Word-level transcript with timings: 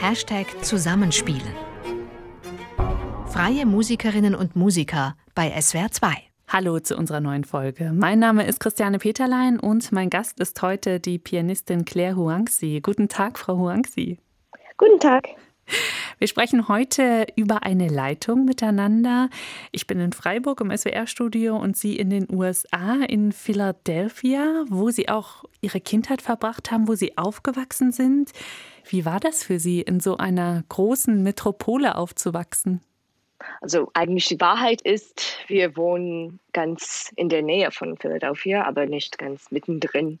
Hashtag 0.00 0.46
Zusammenspielen. 0.64 1.54
Freie 3.26 3.66
Musikerinnen 3.66 4.34
und 4.34 4.56
Musiker 4.56 5.14
bei 5.34 5.50
SWR 5.60 5.90
2. 5.90 6.14
Hallo 6.48 6.80
zu 6.80 6.96
unserer 6.96 7.20
neuen 7.20 7.44
Folge. 7.44 7.92
Mein 7.92 8.18
Name 8.18 8.46
ist 8.46 8.60
Christiane 8.60 8.96
Peterlein 8.96 9.60
und 9.60 9.92
mein 9.92 10.08
Gast 10.08 10.40
ist 10.40 10.62
heute 10.62 11.00
die 11.00 11.18
Pianistin 11.18 11.84
Claire 11.84 12.16
Huangxi. 12.16 12.80
Guten 12.82 13.10
Tag, 13.10 13.38
Frau 13.38 13.58
Huangxi. 13.58 14.18
Guten 14.78 15.00
Tag. 15.00 15.28
Wir 16.18 16.28
sprechen 16.28 16.68
heute 16.68 17.26
über 17.36 17.62
eine 17.64 17.88
Leitung 17.88 18.46
miteinander. 18.46 19.28
Ich 19.70 19.86
bin 19.86 20.00
in 20.00 20.14
Freiburg 20.14 20.62
im 20.62 20.74
SWR-Studio 20.74 21.56
und 21.56 21.76
Sie 21.76 21.96
in 21.96 22.08
den 22.08 22.26
USA, 22.30 22.94
in 23.06 23.32
Philadelphia, 23.32 24.64
wo 24.70 24.90
Sie 24.90 25.10
auch 25.10 25.44
Ihre 25.60 25.80
Kindheit 25.80 26.22
verbracht 26.22 26.70
haben, 26.70 26.88
wo 26.88 26.94
Sie 26.94 27.18
aufgewachsen 27.18 27.92
sind. 27.92 28.32
Wie 28.88 29.04
war 29.04 29.20
das 29.20 29.44
für 29.44 29.58
Sie, 29.58 29.80
in 29.80 30.00
so 30.00 30.16
einer 30.16 30.64
großen 30.68 31.22
Metropole 31.22 31.96
aufzuwachsen? 31.96 32.80
Also 33.60 33.90
eigentlich 33.94 34.26
die 34.26 34.40
Wahrheit 34.40 34.82
ist, 34.82 35.38
wir 35.46 35.76
wohnen 35.76 36.40
ganz 36.52 37.12
in 37.16 37.28
der 37.28 37.42
Nähe 37.42 37.70
von 37.70 37.96
Philadelphia, 37.96 38.64
aber 38.64 38.86
nicht 38.86 39.18
ganz 39.18 39.50
mittendrin. 39.50 40.18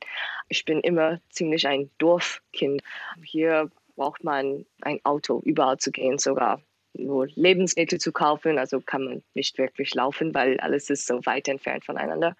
Ich 0.48 0.64
bin 0.64 0.80
immer 0.80 1.20
ziemlich 1.30 1.66
ein 1.66 1.90
Dorfkind. 1.98 2.82
Hier 3.22 3.70
braucht 3.96 4.24
man 4.24 4.64
ein 4.80 5.00
Auto, 5.04 5.40
überall 5.44 5.78
zu 5.78 5.90
gehen, 5.90 6.18
sogar 6.18 6.62
nur 6.94 7.28
Lebensmittel 7.34 8.00
zu 8.00 8.12
kaufen. 8.12 8.58
Also 8.58 8.80
kann 8.80 9.04
man 9.04 9.22
nicht 9.34 9.58
wirklich 9.58 9.94
laufen, 9.94 10.34
weil 10.34 10.58
alles 10.60 10.90
ist 10.90 11.06
so 11.06 11.24
weit 11.26 11.48
entfernt 11.48 11.84
voneinander. 11.84 12.36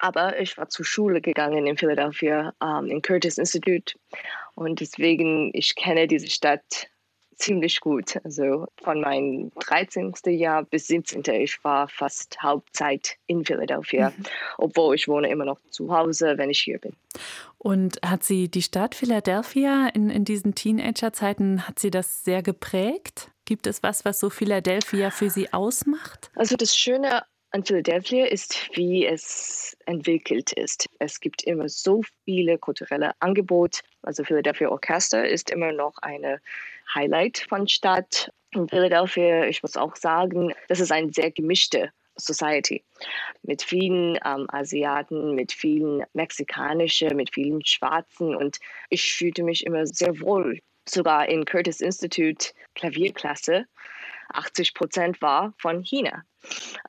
Aber 0.00 0.40
ich 0.40 0.56
war 0.56 0.68
zur 0.68 0.84
Schule 0.84 1.20
gegangen 1.20 1.66
in 1.66 1.76
Philadelphia, 1.76 2.54
ähm, 2.62 2.86
im 2.86 3.02
Curtis 3.02 3.38
Institute. 3.38 3.94
Und 4.54 4.80
deswegen, 4.80 5.50
ich 5.54 5.74
kenne 5.74 6.06
diese 6.06 6.28
Stadt 6.28 6.88
ziemlich 7.38 7.80
gut. 7.80 8.18
Also 8.24 8.66
von 8.82 9.00
meinem 9.00 9.50
13. 9.60 10.12
Jahr 10.26 10.64
bis 10.64 10.88
17. 10.88 11.22
Ich 11.40 11.62
war 11.62 11.88
fast 11.88 12.42
Hauptzeit 12.42 13.16
in 13.26 13.44
Philadelphia, 13.44 14.10
mhm. 14.10 14.24
obwohl 14.58 14.94
ich 14.94 15.08
wohne 15.08 15.30
immer 15.30 15.44
noch 15.44 15.60
zu 15.70 15.94
Hause, 15.94 16.34
wenn 16.36 16.50
ich 16.50 16.60
hier 16.60 16.78
bin. 16.78 16.92
Und 17.56 18.00
hat 18.04 18.24
sie 18.24 18.48
die 18.48 18.62
Stadt 18.62 18.94
Philadelphia 18.94 19.88
in, 19.94 20.10
in 20.10 20.24
diesen 20.24 20.54
Teenagerzeiten, 20.54 21.66
hat 21.66 21.78
sie 21.78 21.90
das 21.90 22.24
sehr 22.24 22.42
geprägt? 22.42 23.30
Gibt 23.44 23.66
es 23.66 23.82
was, 23.82 24.04
was 24.04 24.20
so 24.20 24.30
Philadelphia 24.30 25.10
für 25.10 25.30
sie 25.30 25.52
ausmacht? 25.52 26.30
Also 26.34 26.56
das 26.56 26.76
Schöne 26.76 27.22
Philadelphia 27.64 28.26
ist, 28.26 28.70
wie 28.74 29.06
es 29.06 29.76
entwickelt 29.86 30.52
ist. 30.52 30.86
Es 30.98 31.18
gibt 31.18 31.44
immer 31.44 31.68
so 31.68 32.02
viele 32.24 32.58
kulturelle 32.58 33.12
Angebote. 33.20 33.80
Also 34.02 34.22
Philadelphia 34.22 34.68
Orchester 34.68 35.26
ist 35.26 35.50
immer 35.50 35.72
noch 35.72 35.96
eine 36.02 36.40
Highlight 36.94 37.46
von 37.48 37.66
Stadt. 37.66 38.30
In 38.52 38.68
Philadelphia, 38.68 39.46
ich 39.46 39.62
muss 39.62 39.76
auch 39.76 39.96
sagen, 39.96 40.54
das 40.68 40.80
ist 40.80 40.92
eine 40.92 41.12
sehr 41.12 41.30
gemischte 41.30 41.90
Society 42.16 42.84
mit 43.42 43.62
vielen 43.62 44.18
ähm, 44.24 44.46
Asiaten, 44.48 45.34
mit 45.34 45.52
vielen 45.52 46.04
Mexikanischen, 46.12 47.16
mit 47.16 47.32
vielen 47.32 47.64
Schwarzen 47.64 48.34
und 48.34 48.58
ich 48.90 49.14
fühlte 49.14 49.42
mich 49.42 49.64
immer 49.64 49.86
sehr 49.86 50.20
wohl. 50.20 50.60
Sogar 50.86 51.28
in 51.28 51.44
Curtis 51.44 51.80
Institute 51.80 52.52
Klavierklasse 52.74 53.66
80 54.28 54.74
Prozent 54.74 55.22
war 55.22 55.54
von 55.58 55.82
China. 55.82 56.24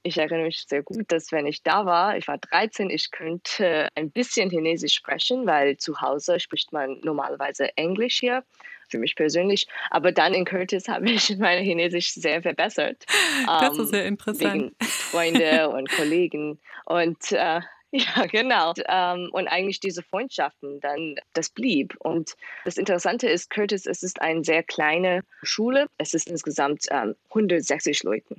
Ich 0.03 0.17
erinnere 0.17 0.43
mich 0.43 0.65
sehr 0.67 0.83
gut, 0.83 1.11
dass 1.11 1.31
wenn 1.31 1.47
ich 1.47 1.63
da 1.63 1.85
war, 1.85 2.17
ich 2.17 2.27
war 2.27 2.37
13, 2.37 2.89
ich 2.89 3.11
könnte 3.11 3.89
ein 3.95 4.11
bisschen 4.11 4.49
Chinesisch 4.49 4.93
sprechen, 4.93 5.45
weil 5.47 5.77
zu 5.77 6.01
Hause 6.01 6.39
spricht 6.39 6.71
man 6.71 6.99
normalerweise 7.01 7.75
Englisch 7.75 8.19
hier 8.19 8.43
für 8.89 8.97
mich 8.97 9.15
persönlich. 9.15 9.67
Aber 9.89 10.11
dann 10.11 10.33
in 10.33 10.45
Curtis 10.45 10.87
habe 10.87 11.09
ich 11.09 11.35
meine 11.37 11.61
Chinesisch 11.61 12.11
sehr 12.13 12.41
verbessert. 12.41 13.05
Das 13.45 13.77
ist 13.77 13.89
sehr 13.89 14.05
interessant. 14.05 14.53
Wegen 14.53 14.75
Freunde 14.81 15.69
und 15.69 15.89
Kollegen. 15.95 16.59
Und 16.85 17.31
äh, 17.31 17.61
ja, 17.91 18.25
genau. 18.27 18.69
Und, 18.69 18.83
ähm, 18.87 19.29
und 19.31 19.47
eigentlich 19.47 19.79
diese 19.79 20.03
Freundschaften, 20.03 20.79
dann, 20.79 21.15
das 21.33 21.49
blieb. 21.49 21.95
Und 21.99 22.35
das 22.63 22.77
Interessante 22.77 23.27
ist, 23.27 23.49
Curtis, 23.49 23.87
es 23.87 24.03
ist 24.03 24.21
eine 24.21 24.43
sehr 24.43 24.61
kleine 24.61 25.23
Schule. 25.41 25.87
Es 25.97 26.13
ist 26.13 26.27
insgesamt 26.27 26.85
ähm, 26.91 27.15
160 27.29 28.03
Leute. 28.03 28.35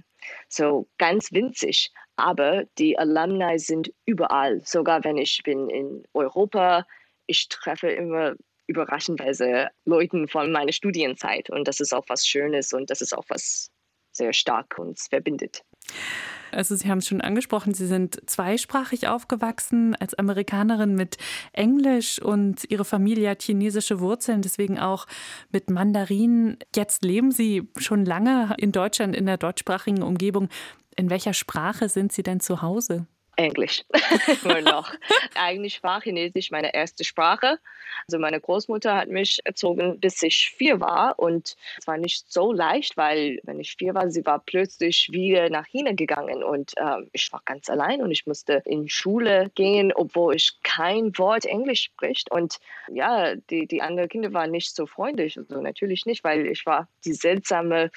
So 0.48 0.86
ganz 0.98 1.32
winzig. 1.32 1.90
Aber 2.14 2.64
die 2.78 2.96
Alumni 2.96 3.58
sind 3.58 3.92
überall. 4.04 4.60
Sogar 4.64 5.02
wenn 5.02 5.16
ich 5.16 5.40
bin 5.42 5.68
in 5.68 6.04
Europa, 6.14 6.86
ich 7.26 7.48
treffe 7.48 7.90
immer 7.90 8.36
überraschenderweise 8.68 9.68
Leuten 9.84 10.28
von 10.28 10.52
meiner 10.52 10.72
Studienzeit. 10.72 11.50
Und 11.50 11.66
das 11.66 11.80
ist 11.80 11.92
auch 11.92 12.04
was 12.06 12.24
Schönes 12.24 12.72
und 12.72 12.88
das 12.88 13.00
ist 13.00 13.12
auch 13.16 13.24
was 13.28 13.72
sehr 14.12 14.32
stark 14.32 14.78
uns 14.78 15.08
verbindet. 15.08 15.64
Also 16.52 16.74
Sie 16.74 16.88
haben 16.88 16.98
es 16.98 17.06
schon 17.06 17.20
angesprochen, 17.20 17.74
Sie 17.74 17.86
sind 17.86 18.20
zweisprachig 18.28 19.08
aufgewachsen 19.08 19.94
als 19.96 20.14
Amerikanerin 20.14 20.94
mit 20.94 21.16
Englisch 21.52 22.20
und 22.20 22.64
Ihre 22.68 22.84
Familie 22.84 23.30
hat 23.30 23.42
chinesische 23.42 24.00
Wurzeln, 24.00 24.42
deswegen 24.42 24.78
auch 24.78 25.06
mit 25.52 25.70
Mandarin. 25.70 26.58
Jetzt 26.74 27.04
leben 27.04 27.30
Sie 27.30 27.68
schon 27.76 28.04
lange 28.04 28.54
in 28.58 28.72
Deutschland, 28.72 29.14
in 29.14 29.26
der 29.26 29.36
deutschsprachigen 29.36 30.02
Umgebung. 30.02 30.48
In 30.96 31.08
welcher 31.08 31.34
Sprache 31.34 31.88
sind 31.88 32.12
Sie 32.12 32.22
denn 32.22 32.40
zu 32.40 32.62
Hause? 32.62 33.06
Englisch, 33.36 33.84
nur 34.44 34.60
noch. 34.60 34.92
Eigentlich 35.34 35.82
war 35.82 36.00
Chinesisch 36.00 36.50
meine 36.50 36.74
erste 36.74 37.04
Sprache. 37.04 37.58
Also 38.06 38.18
meine 38.18 38.40
Großmutter 38.40 38.96
hat 38.96 39.08
mich 39.08 39.40
erzogen, 39.44 39.98
bis 39.98 40.22
ich 40.22 40.50
vier 40.56 40.80
war. 40.80 41.18
Und 41.18 41.56
es 41.78 41.86
war 41.86 41.96
nicht 41.96 42.30
so 42.30 42.52
leicht, 42.52 42.96
weil 42.96 43.40
wenn 43.44 43.60
ich 43.60 43.76
vier 43.76 43.94
war, 43.94 44.10
sie 44.10 44.24
war 44.26 44.40
plötzlich 44.40 45.08
wieder 45.10 45.48
nach 45.48 45.66
China 45.66 45.92
gegangen. 45.92 46.42
Und 46.44 46.76
äh, 46.76 46.96
ich 47.12 47.32
war 47.32 47.42
ganz 47.44 47.70
allein 47.70 48.02
und 48.02 48.10
ich 48.10 48.26
musste 48.26 48.62
in 48.66 48.88
Schule 48.88 49.50
gehen, 49.54 49.92
obwohl 49.94 50.36
ich 50.36 50.60
kein 50.62 51.16
Wort 51.18 51.46
Englisch 51.46 51.82
spricht. 51.82 52.30
Und 52.30 52.58
ja, 52.88 53.34
die, 53.34 53.66
die 53.66 53.82
anderen 53.82 54.08
Kinder 54.08 54.32
waren 54.32 54.50
nicht 54.50 54.74
so 54.74 54.86
freundlich. 54.86 55.38
Also 55.38 55.60
natürlich 55.60 56.06
nicht, 56.06 56.24
weil 56.24 56.46
ich 56.46 56.66
war 56.66 56.88
die 57.04 57.14
seltsame 57.14 57.90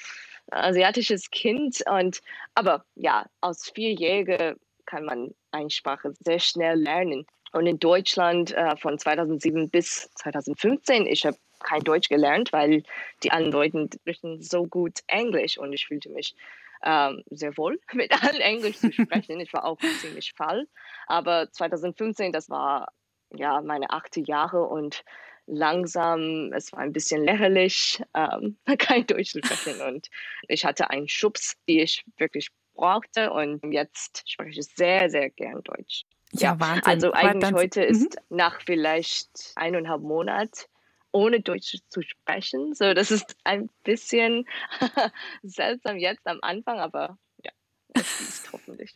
asiatisches 0.50 1.30
Kind 1.30 1.82
und 1.90 2.20
aber 2.54 2.84
ja, 2.94 3.26
als 3.40 3.70
Vierjährige 3.70 4.56
kann 4.94 5.04
man 5.04 5.34
eine 5.50 5.70
Sprache 5.70 6.14
sehr 6.20 6.38
schnell 6.38 6.78
lernen. 6.78 7.26
Und 7.52 7.66
in 7.66 7.80
Deutschland 7.80 8.52
äh, 8.52 8.76
von 8.76 8.96
2007 8.96 9.68
bis 9.68 10.08
2015, 10.14 11.06
ich 11.06 11.26
habe 11.26 11.36
kein 11.58 11.82
Deutsch 11.82 12.08
gelernt, 12.08 12.52
weil 12.52 12.84
die 13.24 13.32
anderen 13.32 13.52
Leute 13.52 13.88
sprechen 13.98 14.40
so 14.40 14.66
gut 14.66 15.00
Englisch 15.08 15.58
und 15.58 15.72
ich 15.72 15.88
fühlte 15.88 16.10
mich 16.10 16.36
ähm, 16.84 17.24
sehr 17.30 17.56
wohl 17.56 17.80
mit 17.92 18.12
allen 18.22 18.40
Englisch 18.40 18.76
zu 18.76 18.92
sprechen. 18.92 19.40
ich 19.40 19.52
war 19.52 19.64
auch 19.64 19.78
ziemlich 20.00 20.32
faul. 20.36 20.68
Aber 21.08 21.50
2015, 21.50 22.30
das 22.30 22.48
war 22.48 22.86
ja 23.34 23.62
meine 23.62 23.90
achte 23.90 24.20
Jahre 24.20 24.62
und 24.62 25.02
langsam, 25.46 26.52
es 26.52 26.72
war 26.72 26.80
ein 26.80 26.92
bisschen 26.92 27.24
lächerlich, 27.24 28.00
ähm, 28.14 28.58
kein 28.78 29.08
Deutsch 29.08 29.32
zu 29.32 29.40
sprechen. 29.44 29.80
Und 29.80 30.08
ich 30.46 30.64
hatte 30.64 30.90
einen 30.90 31.08
Schubs, 31.08 31.56
die 31.66 31.80
ich 31.80 32.04
wirklich 32.16 32.50
brauchte 32.74 33.32
und 33.32 33.72
jetzt 33.72 34.28
spreche 34.30 34.60
ich 34.60 34.66
sehr, 34.66 35.10
sehr 35.10 35.30
gern 35.30 35.62
Deutsch. 35.62 36.04
Ja, 36.32 36.52
ja 36.52 36.60
Wahnsinn. 36.60 36.84
Also 36.84 37.12
eigentlich 37.12 37.52
heute 37.52 37.80
mhm. 37.80 37.86
ist 37.86 38.16
nach 38.28 38.60
vielleicht 38.60 39.52
eineinhalb 39.56 40.02
Monaten 40.02 40.66
ohne 41.12 41.40
Deutsch 41.40 41.76
zu 41.88 42.02
sprechen. 42.02 42.74
So, 42.74 42.92
das 42.92 43.10
ist 43.10 43.36
ein 43.44 43.70
bisschen 43.84 44.46
seltsam 45.42 45.96
jetzt 45.96 46.26
am 46.26 46.38
Anfang, 46.42 46.80
aber 46.80 47.18
ja, 47.42 47.52
es 47.94 48.20
ist 48.20 48.52
hoffentlich. 48.52 48.94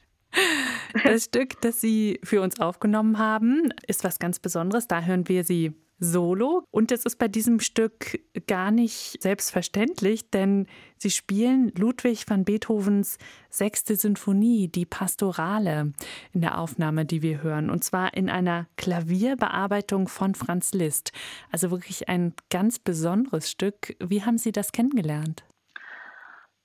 Das 1.04 1.24
Stück, 1.24 1.60
das 1.60 1.80
Sie 1.80 2.20
für 2.22 2.42
uns 2.42 2.60
aufgenommen 2.60 3.18
haben, 3.18 3.72
ist 3.86 4.04
was 4.04 4.18
ganz 4.18 4.40
Besonderes. 4.40 4.88
Da 4.88 5.02
hören 5.02 5.28
wir 5.28 5.44
Sie 5.44 5.72
solo. 5.98 6.64
Und 6.70 6.92
es 6.92 7.04
ist 7.04 7.16
bei 7.16 7.28
diesem 7.28 7.60
Stück 7.60 8.20
gar 8.46 8.70
nicht 8.70 9.20
selbstverständlich, 9.20 10.30
denn 10.30 10.66
sie 10.96 11.10
spielen 11.10 11.72
Ludwig 11.76 12.28
van 12.28 12.44
Beethovens 12.44 13.18
sechste 13.50 13.96
Sinfonie, 13.96 14.68
die 14.68 14.86
Pastorale, 14.86 15.92
in 16.32 16.40
der 16.40 16.58
Aufnahme, 16.58 17.04
die 17.04 17.22
wir 17.22 17.42
hören. 17.42 17.70
Und 17.70 17.84
zwar 17.84 18.14
in 18.14 18.30
einer 18.30 18.66
Klavierbearbeitung 18.76 20.08
von 20.08 20.34
Franz 20.34 20.72
Liszt. 20.72 21.12
Also 21.50 21.70
wirklich 21.70 22.08
ein 22.08 22.34
ganz 22.50 22.78
besonderes 22.78 23.50
Stück. 23.50 23.96
Wie 24.00 24.24
haben 24.24 24.38
Sie 24.38 24.52
das 24.52 24.72
kennengelernt? 24.72 25.44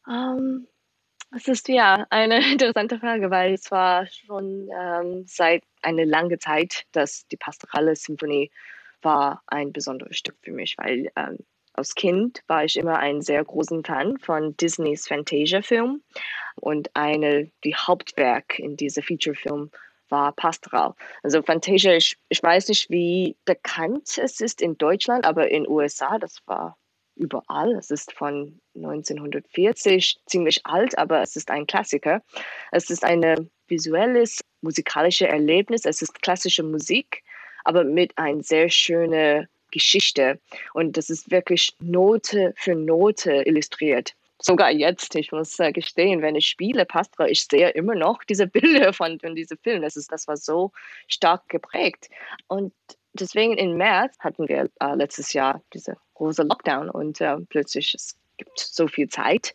Um, 0.06 0.13
ähm, 0.13 0.68
es 1.36 1.47
ist 1.47 1.68
ja 1.68 2.06
eine 2.09 2.38
interessante 2.51 3.00
Frage, 3.00 3.31
weil 3.31 3.53
es 3.53 3.71
war 3.71 4.06
schon 4.07 4.69
ähm, 4.79 5.24
seit 5.25 5.63
einer 5.81 6.06
langen 6.06 6.39
Zeit, 6.39 6.83
dass 6.91 7.25
die 7.27 7.38
Pastorale 7.38 7.95
Symphonie 7.95 8.51
war 9.03 9.44
ein 9.47 9.71
besonderes 9.73 10.17
Stück 10.17 10.38
für 10.41 10.51
mich, 10.51 10.75
weil 10.77 11.11
ähm, 11.15 11.39
als 11.73 11.95
Kind 11.95 12.41
war 12.47 12.63
ich 12.63 12.77
immer 12.77 13.00
ein 13.00 13.21
sehr 13.21 13.44
großen 13.44 13.83
Fan 13.83 14.17
von 14.19 14.55
Disneys 14.57 15.07
Fantasia-Film 15.07 16.03
und 16.55 16.95
eine 16.95 17.51
die 17.63 17.75
Hauptwerk 17.75 18.59
in 18.59 18.77
diesem 18.77 19.03
Feature-Film 19.03 19.71
war 20.09 20.31
Pastoral. 20.33 20.94
Also 21.23 21.41
Fantasia, 21.41 21.94
ich, 21.95 22.15
ich 22.29 22.44
weiß 22.44 22.67
nicht, 22.67 22.89
wie 22.91 23.35
bekannt 23.45 24.17
es 24.17 24.39
ist 24.39 24.61
in 24.61 24.77
Deutschland, 24.77 25.25
aber 25.25 25.50
in 25.50 25.67
USA, 25.67 26.19
das 26.19 26.38
war 26.45 26.77
überall. 27.15 27.73
Es 27.73 27.89
ist 27.89 28.13
von 28.13 28.59
1940, 28.75 30.19
ziemlich 30.25 30.65
alt, 30.65 30.97
aber 30.97 31.21
es 31.21 31.35
ist 31.35 31.50
ein 31.50 31.65
Klassiker. 31.65 32.21
Es 32.71 32.89
ist 32.89 33.03
ein 33.03 33.50
visuelles, 33.67 34.41
musikalisches 34.61 35.27
Erlebnis. 35.27 35.85
Es 35.85 36.01
ist 36.01 36.21
klassische 36.21 36.63
Musik, 36.63 37.23
aber 37.63 37.83
mit 37.83 38.18
einer 38.18 38.44
sehr 38.44 38.69
schönen 38.69 39.48
Geschichte. 39.71 40.39
Und 40.74 40.98
das 40.98 41.10
ist 41.10 41.31
wirklich 41.31 41.75
Note 41.80 42.54
für 42.57 42.75
Note 42.75 43.44
illustriert 43.45 44.13
sogar 44.44 44.71
jetzt, 44.71 45.15
ich 45.15 45.31
muss 45.31 45.57
äh, 45.60 45.71
gestehen, 45.71 46.21
wenn 46.21 46.36
ich 46.36 46.48
spiele 46.48 46.86
Pastra, 46.86 47.27
ich 47.27 47.45
sehe 47.45 47.69
immer 47.69 47.95
noch 47.95 48.24
diese 48.24 48.48
Bilder 48.48 48.94
von, 48.94 49.19
von 49.19 49.36
diesem 49.36 49.57
Film. 49.57 49.81
Das, 49.81 49.95
ist, 49.95 50.12
das 50.12 50.27
war 50.27 50.38
so 50.38 50.71
stark 51.07 51.48
geprägt. 51.50 52.10
Und 52.48 52.74
deswegen 53.13 53.57
im 53.57 53.77
März 53.77 54.18
hatten 54.19 54.48
wir 54.48 54.69
äh, 54.80 54.95
letztes 54.95 55.33
Jahr 55.33 55.62
diese 55.74 55.98
große 56.15 56.44
Lockdown 56.44 56.89
und 56.89 57.21
äh, 57.21 57.38
plötzlich 57.50 57.94
es 57.94 58.18
gibt 58.38 58.60
so 58.60 58.88
viel 58.88 59.07
Zeit. 59.07 59.54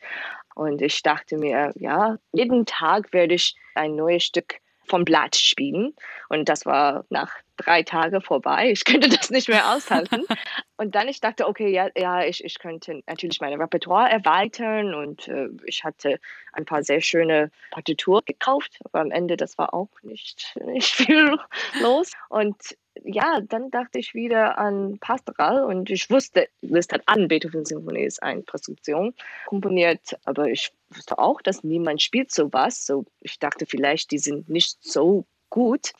Und 0.54 0.82
ich 0.82 1.02
dachte 1.02 1.36
mir, 1.36 1.72
ja, 1.76 2.18
jeden 2.32 2.66
Tag 2.66 3.12
werde 3.12 3.34
ich 3.34 3.54
ein 3.74 3.94
neues 3.94 4.24
Stück 4.24 4.56
vom 4.88 5.04
Blatt 5.04 5.36
spielen. 5.36 5.94
Und 6.28 6.48
das 6.48 6.66
war 6.66 7.04
nach 7.10 7.32
drei 7.56 7.82
Tagen 7.82 8.20
vorbei. 8.20 8.70
Ich 8.70 8.84
könnte 8.84 9.08
das 9.08 9.30
nicht 9.30 9.48
mehr 9.48 9.74
aushalten. 9.74 10.24
und 10.76 10.94
dann 10.94 11.08
ich 11.08 11.20
dachte, 11.20 11.46
okay, 11.46 11.68
ja, 11.68 11.88
ja 11.96 12.24
ich, 12.24 12.44
ich 12.44 12.58
könnte 12.58 13.02
natürlich 13.06 13.40
mein 13.40 13.60
Repertoire 13.60 14.10
erweitern 14.10 14.94
und 14.94 15.28
äh, 15.28 15.48
ich 15.64 15.84
hatte 15.84 16.20
ein 16.52 16.64
paar 16.64 16.82
sehr 16.82 17.00
schöne 17.00 17.50
Partituren 17.70 18.22
gekauft, 18.24 18.78
aber 18.84 19.00
am 19.00 19.10
Ende, 19.10 19.36
das 19.36 19.58
war 19.58 19.74
auch 19.74 19.90
nicht, 20.02 20.56
nicht 20.64 20.86
viel 20.94 21.38
los. 21.80 22.12
Und 22.28 22.56
ja, 23.04 23.40
dann 23.40 23.70
dachte 23.70 23.98
ich 23.98 24.14
wieder 24.14 24.58
an 24.58 24.98
Pastoral 24.98 25.64
und 25.64 25.90
ich 25.90 26.10
wusste, 26.10 26.48
Liszt 26.60 26.92
hat 26.92 27.02
an 27.06 27.28
Beethoven-Symphonie 27.28 28.04
ist 28.04 28.22
eine 28.22 28.42
Präskription 28.42 29.14
komponiert, 29.46 30.16
aber 30.24 30.48
ich 30.48 30.72
wusste 30.90 31.18
auch, 31.18 31.40
dass 31.42 31.64
niemand 31.64 32.02
spielt 32.02 32.32
sowas. 32.32 32.86
So, 32.86 33.04
ich 33.20 33.38
dachte 33.38 33.66
vielleicht, 33.66 34.10
die 34.10 34.18
sind 34.18 34.48
nicht 34.48 34.82
so 34.82 35.24
gut. 35.50 35.92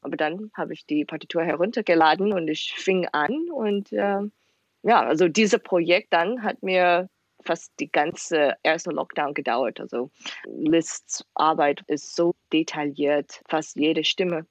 Aber 0.00 0.16
dann 0.16 0.50
habe 0.54 0.72
ich 0.72 0.86
die 0.86 1.04
Partitur 1.04 1.42
heruntergeladen 1.44 2.32
und 2.32 2.48
ich 2.48 2.74
fing 2.76 3.06
an 3.12 3.50
und 3.50 3.92
äh, 3.92 4.20
ja, 4.82 5.02
also 5.02 5.28
dieses 5.28 5.60
Projekt 5.60 6.12
dann 6.12 6.42
hat 6.42 6.62
mir 6.62 7.08
fast 7.42 7.72
die 7.78 7.90
ganze 7.90 8.54
erste 8.62 8.90
Lockdown 8.90 9.34
gedauert. 9.34 9.80
Also 9.80 10.10
Liszt's 10.46 11.24
Arbeit 11.34 11.82
ist 11.86 12.16
so 12.16 12.34
detailliert, 12.52 13.42
fast 13.48 13.76
jede 13.76 14.04
Stimme 14.04 14.46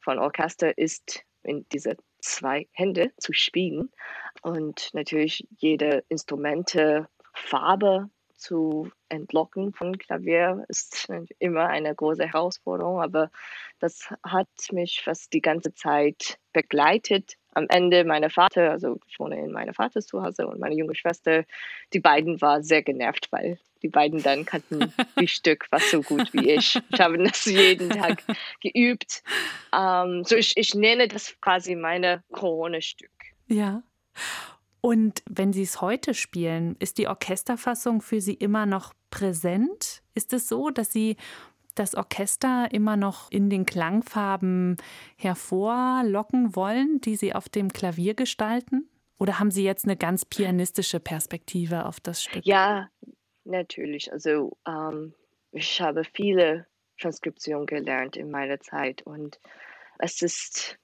von 0.00 0.18
Orchester 0.18 0.76
ist 0.78 1.22
in 1.48 1.66
diese 1.72 1.96
zwei 2.20 2.68
Hände 2.72 3.12
zu 3.18 3.32
spielen 3.32 3.90
und 4.42 4.90
natürlich 4.92 5.46
jede 5.56 6.04
Instrumente, 6.08 7.08
Farbe 7.32 8.10
zu 8.36 8.90
entlocken 9.08 9.72
von 9.72 9.98
Klavier 9.98 10.64
ist 10.68 11.08
immer 11.38 11.68
eine 11.68 11.94
große 11.94 12.26
Herausforderung, 12.26 13.00
aber 13.00 13.30
das 13.80 14.12
hat 14.22 14.48
mich 14.72 15.02
fast 15.02 15.32
die 15.32 15.40
ganze 15.40 15.74
Zeit 15.74 16.38
begleitet. 16.52 17.34
Am 17.58 17.66
Ende 17.68 18.04
mein 18.04 18.30
Vater, 18.30 18.70
also 18.70 19.00
ich 19.08 19.18
wohne 19.18 19.36
in 19.36 19.50
meiner 19.50 19.74
Vaters 19.74 20.06
Zuhause 20.06 20.46
und 20.46 20.60
meine 20.60 20.76
junge 20.76 20.94
Schwester, 20.94 21.44
die 21.92 21.98
beiden 21.98 22.40
waren 22.40 22.62
sehr 22.62 22.82
genervt, 22.82 23.26
weil 23.32 23.58
die 23.82 23.88
beiden 23.88 24.22
dann 24.22 24.44
kannten 24.44 24.92
die 25.20 25.26
Stück 25.26 25.66
fast 25.66 25.90
so 25.90 26.02
gut 26.02 26.32
wie 26.32 26.50
ich. 26.52 26.78
Ich 26.90 27.00
habe 27.00 27.18
das 27.18 27.44
jeden 27.46 27.90
Tag 27.90 28.22
geübt. 28.60 29.24
Um, 29.72 29.80
ähm, 29.80 30.24
so 30.24 30.36
ich, 30.36 30.56
ich 30.56 30.76
nenne 30.76 31.08
das 31.08 31.36
quasi 31.40 31.74
meine 31.74 32.22
Corona-Stück. 32.30 33.10
Ja. 33.48 33.82
Und 34.80 35.22
wenn 35.28 35.52
Sie 35.52 35.62
es 35.62 35.80
heute 35.80 36.14
spielen, 36.14 36.76
ist 36.78 36.98
die 36.98 37.08
Orchesterfassung 37.08 38.00
für 38.00 38.20
Sie 38.20 38.34
immer 38.34 38.66
noch 38.66 38.94
präsent? 39.10 40.02
Ist 40.14 40.32
es 40.32 40.48
so, 40.48 40.70
dass 40.70 40.92
Sie 40.92 41.16
das 41.78 41.94
Orchester 41.94 42.68
immer 42.72 42.96
noch 42.96 43.30
in 43.30 43.50
den 43.50 43.66
Klangfarben 43.66 44.76
hervorlocken 45.16 46.54
wollen, 46.56 47.00
die 47.00 47.16
Sie 47.16 47.34
auf 47.34 47.48
dem 47.48 47.72
Klavier 47.72 48.14
gestalten? 48.14 48.88
Oder 49.18 49.38
haben 49.38 49.50
Sie 49.50 49.64
jetzt 49.64 49.84
eine 49.84 49.96
ganz 49.96 50.24
pianistische 50.24 51.00
Perspektive 51.00 51.86
auf 51.86 52.00
das 52.00 52.22
Stück? 52.22 52.46
Ja, 52.46 52.88
natürlich. 53.44 54.12
Also 54.12 54.56
ähm, 54.66 55.14
ich 55.50 55.80
habe 55.80 56.04
viele 56.04 56.66
Transkriptionen 57.00 57.66
gelernt 57.66 58.16
in 58.16 58.30
meiner 58.30 58.60
Zeit 58.60 59.02
und 59.02 59.40
es 59.98 60.22
ist 60.22 60.78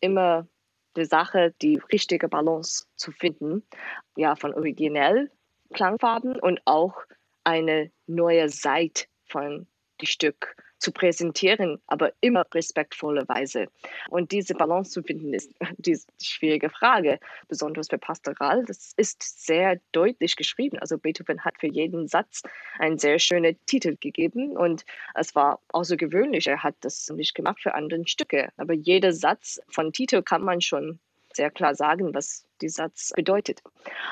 immer 0.00 0.48
die 0.96 1.04
Sache, 1.04 1.54
die 1.62 1.80
richtige 1.92 2.28
Balance 2.28 2.86
zu 2.96 3.12
finden, 3.12 3.62
ja, 4.16 4.34
von 4.34 4.54
originell 4.54 5.30
Klangfarben 5.74 6.38
und 6.40 6.60
auch 6.64 6.96
eine 7.44 7.90
neue 8.06 8.48
Seite 8.48 9.04
von 9.24 9.66
die 10.00 10.06
Stück 10.06 10.56
zu 10.78 10.92
präsentieren, 10.92 11.80
aber 11.86 12.12
immer 12.20 12.44
respektvolle 12.52 13.26
Weise. 13.28 13.66
Und 14.10 14.32
diese 14.32 14.54
Balance 14.54 14.90
zu 14.90 15.02
finden, 15.02 15.32
ist 15.32 15.52
die 15.78 15.98
schwierige 16.22 16.70
Frage, 16.70 17.18
besonders 17.48 17.88
für 17.88 17.98
Pastoral. 17.98 18.64
Das 18.66 18.92
ist 18.96 19.46
sehr 19.46 19.80
deutlich 19.92 20.36
geschrieben. 20.36 20.78
Also 20.78 20.98
Beethoven 20.98 21.44
hat 21.44 21.58
für 21.58 21.68
jeden 21.68 22.08
Satz 22.08 22.42
einen 22.78 22.98
sehr 22.98 23.18
schönen 23.18 23.56
Titel 23.66 23.96
gegeben 23.98 24.56
und 24.56 24.84
es 25.14 25.34
war 25.34 25.60
außergewöhnlich. 25.68 26.46
Er 26.46 26.62
hat 26.62 26.76
das 26.80 27.08
nicht 27.08 27.34
gemacht 27.34 27.60
für 27.62 27.74
andere 27.74 28.06
Stücke, 28.06 28.50
aber 28.56 28.74
jeder 28.74 29.12
Satz 29.12 29.60
von 29.68 29.92
Titel 29.92 30.22
kann 30.22 30.42
man 30.42 30.60
schon 30.60 30.98
sehr 31.34 31.50
klar 31.50 31.74
sagen, 31.74 32.14
was 32.14 32.46
die 32.60 32.68
Satz 32.68 33.12
bedeutet. 33.14 33.62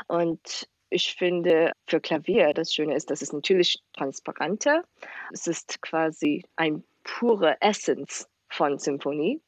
Und 0.07 0.69
ich 0.95 1.15
finde 1.15 1.73
für 1.87 2.01
Klavier 2.01 2.55
das 2.55 2.73
Schöne 2.73 2.95
ist, 2.95 3.11
dass 3.11 3.21
es 3.21 3.33
natürlich 3.33 3.83
transparenter. 3.95 4.85
Es 5.33 5.47
ist 5.49 5.83
quasi 5.83 6.45
ein 6.57 6.85
pure 7.03 7.61
Essence 7.61 8.29
von 8.49 8.79
Symphonie. 8.79 9.41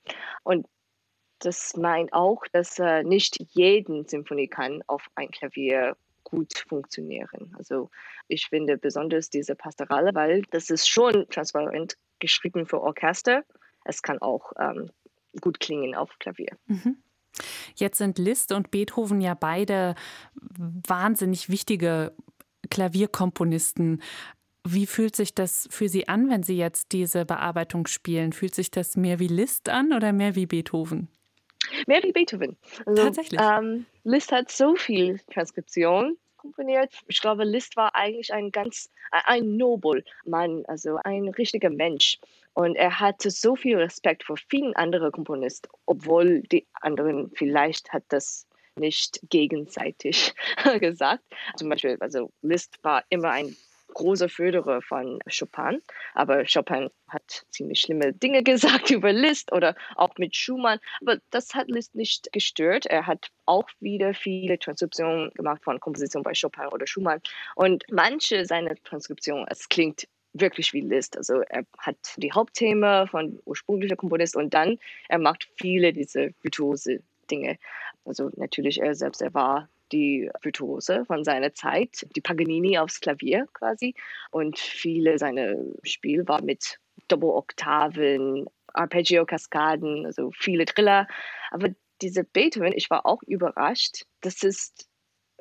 Und 0.43 0.67
das 1.39 1.77
meint 1.77 2.13
auch, 2.13 2.43
dass 2.53 2.79
äh, 2.79 3.05
nicht 3.05 3.37
jeden 3.55 4.07
Symphonie 4.07 4.49
kann 4.49 4.83
auf 4.89 5.07
ein 5.15 5.31
Klavier 5.31 5.97
gut 6.25 6.59
funktionieren. 6.69 7.55
Also 7.57 7.91
ich 8.27 8.49
finde 8.49 8.77
besonders 8.77 9.31
diese 9.31 9.55
Pastorale, 9.55 10.15
weil 10.15 10.43
das 10.51 10.71
ist 10.71 10.89
schon 10.89 11.29
transparent 11.29 11.97
geschrieben 12.19 12.67
für 12.67 12.81
Orchester. 12.81 13.45
Es 13.85 14.03
kann 14.03 14.19
auch 14.21 14.53
ähm, 14.59 14.91
gut 15.41 15.61
klingen 15.61 15.95
auf 15.95 16.19
Klavier. 16.19 16.57
Mhm. 16.67 16.97
Jetzt 17.75 17.99
sind 17.99 18.19
Liszt 18.19 18.53
und 18.53 18.71
Beethoven 18.71 19.21
ja 19.21 19.35
beide 19.35 19.95
wahnsinnig 20.89 21.49
wichtige 21.49 22.13
Klavierkomponisten. 22.71 24.03
Wie 24.69 24.87
fühlt 24.87 25.15
sich 25.15 25.35
das 25.35 25.69
für 25.71 25.89
Sie 25.89 26.09
an, 26.09 26.29
wenn 26.29 26.43
Sie 26.43 26.57
jetzt 26.57 26.93
diese 26.93 27.25
Bearbeitung 27.25 27.87
spielen? 27.87 28.33
Fühlt 28.33 28.55
sich 28.55 28.71
das 28.71 28.97
mehr 28.97 29.19
wie 29.21 29.29
Liszt 29.29 29.69
an 29.69 29.93
oder 29.93 30.13
mehr 30.13 30.35
wie 30.35 30.47
Beethoven? 30.47 31.09
Mehr 31.87 32.03
wie 32.03 32.13
Beethoven. 32.13 32.57
Also, 32.85 33.05
Tatsächlich. 33.05 33.41
Ähm, 33.41 33.87
Liszt 34.05 34.33
hat 34.33 34.51
so 34.51 34.75
viel 34.77 35.21
Transkription 35.33 36.17
komponiert. 36.47 36.93
Ich 37.09 37.21
glaube, 37.21 37.45
Liszt 37.45 37.77
war 37.77 37.95
eigentlich 37.95 38.33
ein 38.33 38.51
ganz, 38.51 38.91
ein 39.11 39.57
Nobelmann, 39.57 40.65
also 40.67 40.99
ein 41.05 41.29
richtiger 41.29 41.71
Mensch. 41.71 42.19
Und 42.55 42.77
er 42.77 43.01
hatte 43.01 43.31
so 43.31 43.55
viel 43.57 43.77
Respekt 43.77 44.25
vor 44.25 44.37
vielen 44.49 44.75
anderen 44.77 45.13
Komponisten, 45.13 45.69
obwohl 45.85 46.41
die 46.43 46.67
anderen 46.81 47.31
vielleicht 47.35 47.93
hat 47.93 48.05
das 48.09 48.47
nicht 48.77 49.21
gegenseitig 49.29 50.35
gesagt. 50.81 51.23
Zum 51.57 51.69
Beispiel, 51.69 51.97
also 52.01 52.31
Liszt 52.43 52.83
war 52.83 53.05
immer 53.09 53.31
ein 53.31 53.57
großer 53.97 54.29
Förderer 54.29 54.83
von 54.83 55.19
Chopin, 55.27 55.81
aber 56.15 56.45
Chopin 56.45 56.91
hat 57.09 57.47
ziemlich 57.51 57.81
schlimme 57.81 58.13
Dinge 58.13 58.43
gesagt 58.53 58.91
über 58.91 59.13
Liszt 59.13 59.53
oder 59.53 59.75
auch 59.97 60.11
mit 60.19 60.37
Schumann, 60.37 60.79
aber 61.01 61.19
das 61.31 61.55
hat 61.55 61.69
Liszt 61.69 61.95
nicht 61.95 62.31
gestört. 62.33 62.85
Er 62.87 63.07
hat 63.07 63.29
auch 63.47 63.69
wieder 63.81 64.13
viele 64.13 64.59
Transkriptionen 64.59 65.31
gemacht 65.31 65.65
von 65.65 65.81
Kompositionen 65.81 66.25
bei 66.25 66.35
Chopin 66.39 66.67
oder 66.67 66.87
Schumann 66.87 67.21
und 67.55 67.85
manche 67.91 68.45
seiner 68.45 68.75
Transkriptionen, 68.85 69.47
es 69.49 69.69
klingt 69.69 70.07
wirklich 70.35 70.75
wie 70.75 70.83
Liszt. 70.83 71.17
Also 71.17 71.41
er 71.41 71.65
hat 71.79 71.97
die 72.19 72.33
Hauptthemen 72.33 73.09
von 73.09 73.41
ursprünglicher 73.47 73.97
Komponist 73.97 74.37
und 74.37 74.53
dann 74.53 74.79
er 75.09 75.19
macht 75.19 75.49
viele 75.57 75.95
diese 75.95 76.35
virtuose 76.43 77.01
Dinge. 77.31 77.57
Also 78.05 78.31
natürlich 78.37 78.83
er 78.83 78.95
selbst, 78.95 79.23
er 79.23 79.33
war 79.33 79.71
die 79.93 80.31
Virtuose 80.43 81.05
von 81.05 81.25
seiner 81.25 81.55
Zeit, 81.55 82.07
die 82.15 82.21
Paganini 82.21 82.79
aufs 82.79 83.01
Klavier 83.01 83.47
quasi 83.53 83.95
und 84.31 84.59
viele 84.59 85.19
seiner 85.19 85.55
Spiel 85.83 86.27
war 86.27 86.43
mit 86.43 86.79
Doppeloktaven, 87.09 88.47
Arpeggio-Kaskaden, 88.73 90.07
also 90.07 90.31
viele 90.33 90.65
Triller. 90.65 91.07
Aber 91.51 91.69
diese 92.03 92.25
Beethoven, 92.25 92.73
ich 92.75 92.91
war 92.91 93.07
auch 93.07 93.23
überrascht. 93.23 94.05
Das 94.21 94.43
ist 94.43 94.89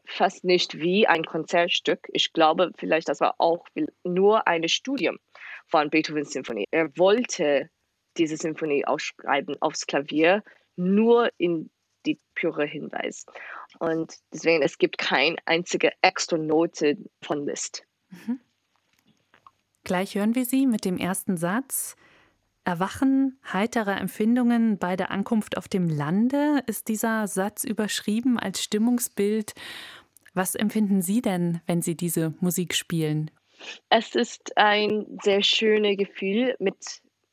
fast 0.05 0.43
nicht 0.43 0.77
wie 0.77 1.07
ein 1.07 1.25
Konzertstück. 1.25 2.07
Ich 2.13 2.33
glaube, 2.33 2.71
vielleicht 2.77 3.09
das 3.09 3.19
war 3.19 3.35
auch 3.39 3.65
nur 4.03 4.47
ein 4.47 4.67
Studium 4.67 5.17
von 5.67 5.89
Beethovens 5.89 6.31
Symphonie. 6.31 6.65
Er 6.71 6.95
wollte 6.97 7.69
diese 8.17 8.37
Symphonie 8.37 8.85
ausschreiben 8.85 9.55
aufs 9.61 9.87
Klavier, 9.87 10.43
nur 10.77 11.29
in 11.37 11.69
die 12.05 12.19
pure 12.35 12.65
Hinweis. 12.65 13.25
Und 13.79 14.15
deswegen, 14.33 14.63
es 14.63 14.77
gibt 14.77 14.97
keine 14.97 15.37
einzige 15.45 15.91
extra 16.01 16.37
Note 16.37 16.97
von 17.21 17.45
Liszt. 17.45 17.85
Mhm. 18.09 18.39
Gleich 19.83 20.15
hören 20.15 20.35
wir 20.35 20.45
sie 20.45 20.65
mit 20.65 20.85
dem 20.85 20.97
ersten 20.97 21.37
Satz. 21.37 21.95
Erwachen 22.63 23.39
heiterer 23.53 24.01
Empfindungen 24.01 24.79
bei 24.79 24.95
der 24.95 25.11
Ankunft 25.11 25.55
auf 25.55 25.67
dem 25.67 25.87
Lande 25.87 26.63
ist 26.65 26.87
dieser 26.87 27.27
Satz 27.27 27.63
überschrieben 27.63 28.39
als 28.39 28.63
Stimmungsbild. 28.63 29.53
Was 30.33 30.55
empfinden 30.55 31.03
Sie 31.03 31.21
denn, 31.21 31.61
wenn 31.67 31.83
Sie 31.83 31.95
diese 31.95 32.33
Musik 32.39 32.73
spielen? 32.73 33.29
Es 33.89 34.15
ist 34.15 34.57
ein 34.57 35.05
sehr 35.23 35.43
schönes 35.43 35.97
Gefühl 35.97 36.55
mit, 36.59 36.75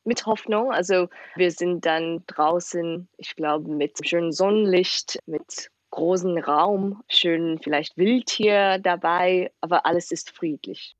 mit 0.03 0.25
Hoffnung. 0.25 0.71
Also 0.71 1.09
wir 1.35 1.51
sind 1.51 1.85
dann 1.85 2.23
draußen, 2.27 3.07
ich 3.17 3.35
glaube, 3.35 3.69
mit 3.69 4.05
schönem 4.07 4.31
Sonnenlicht, 4.31 5.19
mit 5.25 5.69
großem 5.91 6.37
Raum, 6.39 7.03
schön 7.07 7.59
vielleicht 7.59 7.97
Wildtier 7.97 8.79
dabei, 8.79 9.51
aber 9.61 9.85
alles 9.85 10.11
ist 10.11 10.31
friedlich. 10.31 10.95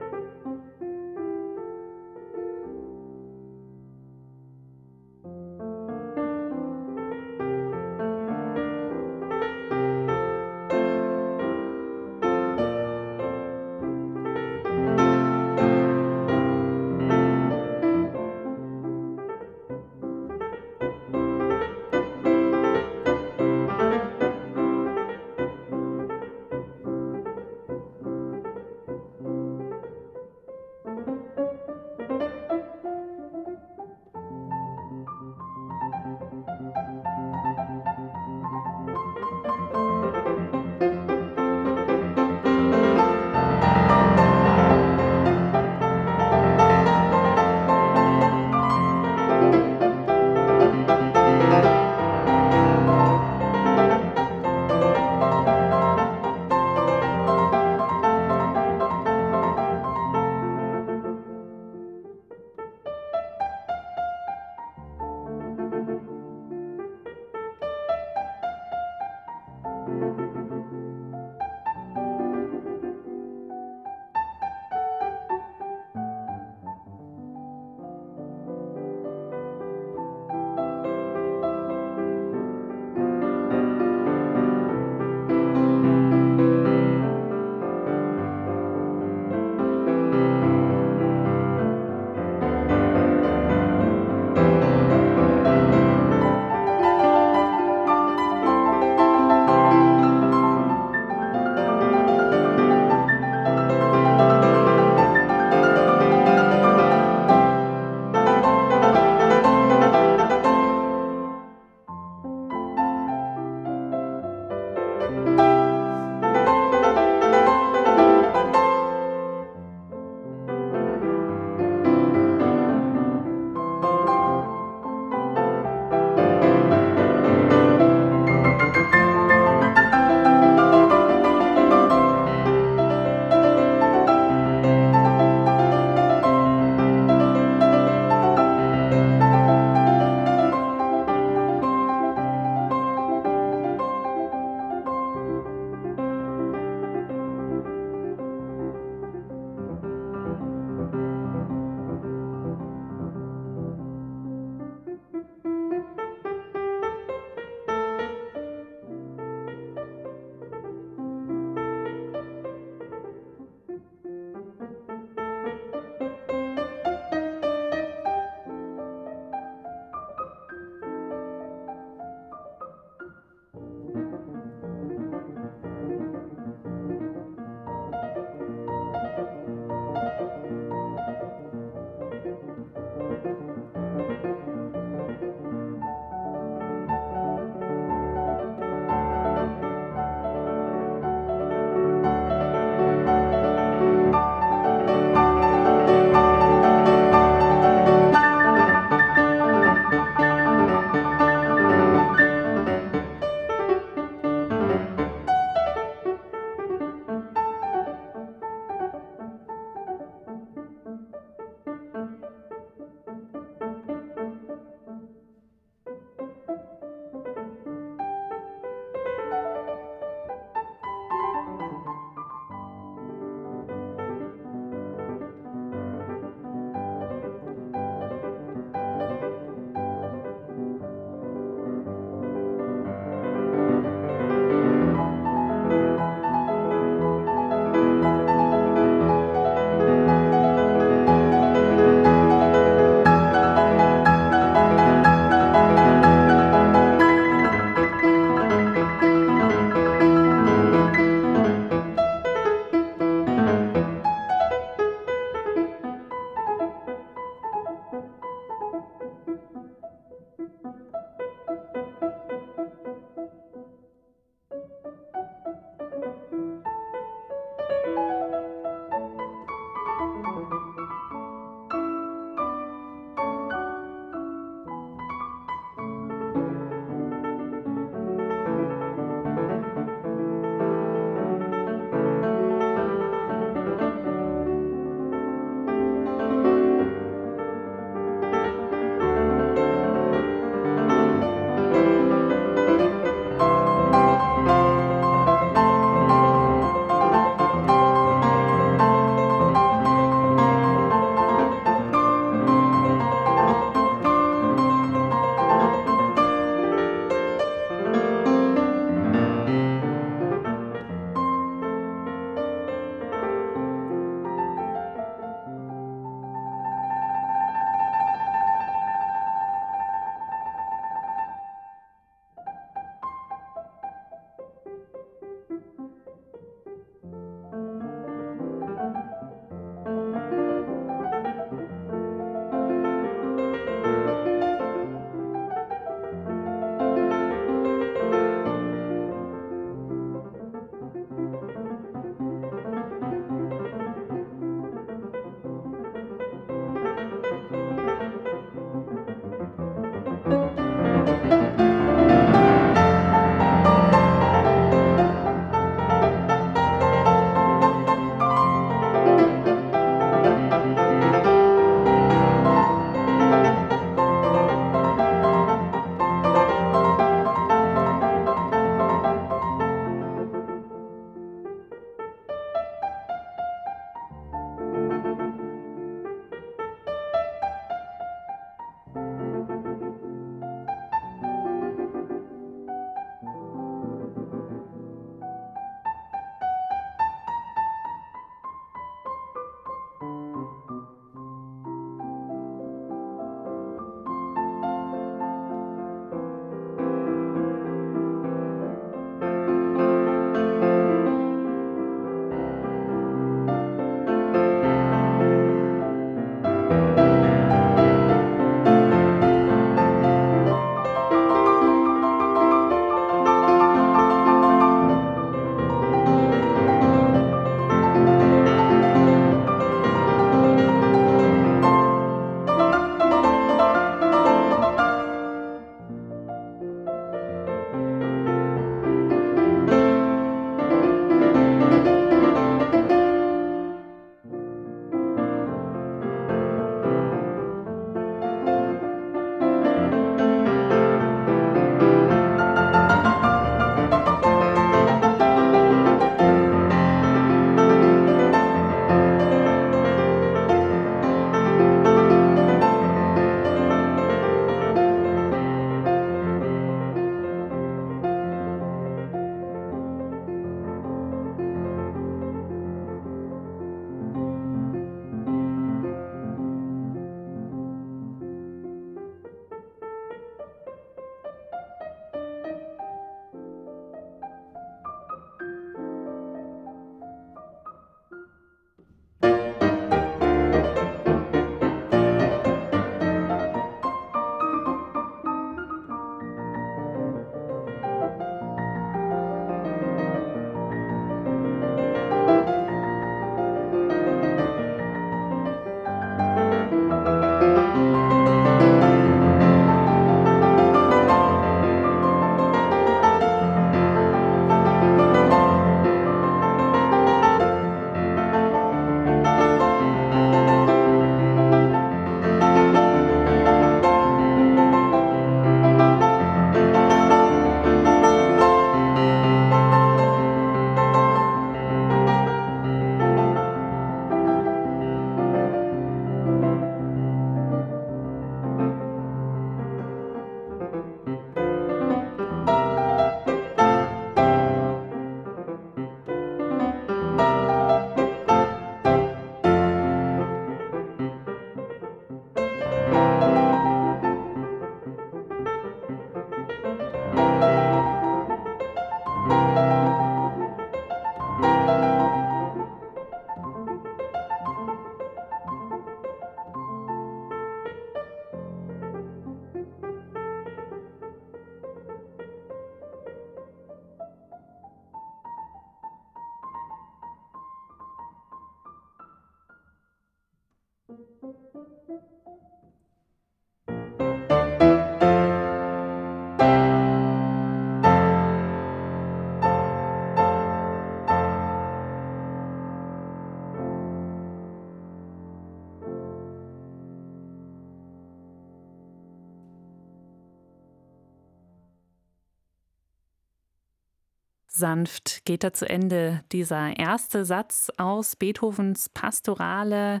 Sanft 594.58 595.24
geht 595.24 595.44
er 595.44 595.54
zu 595.54 595.68
Ende. 595.68 596.22
Dieser 596.32 596.78
erste 596.78 597.24
Satz 597.24 597.70
aus 597.76 598.16
Beethovens 598.16 598.88
Pastorale, 598.88 600.00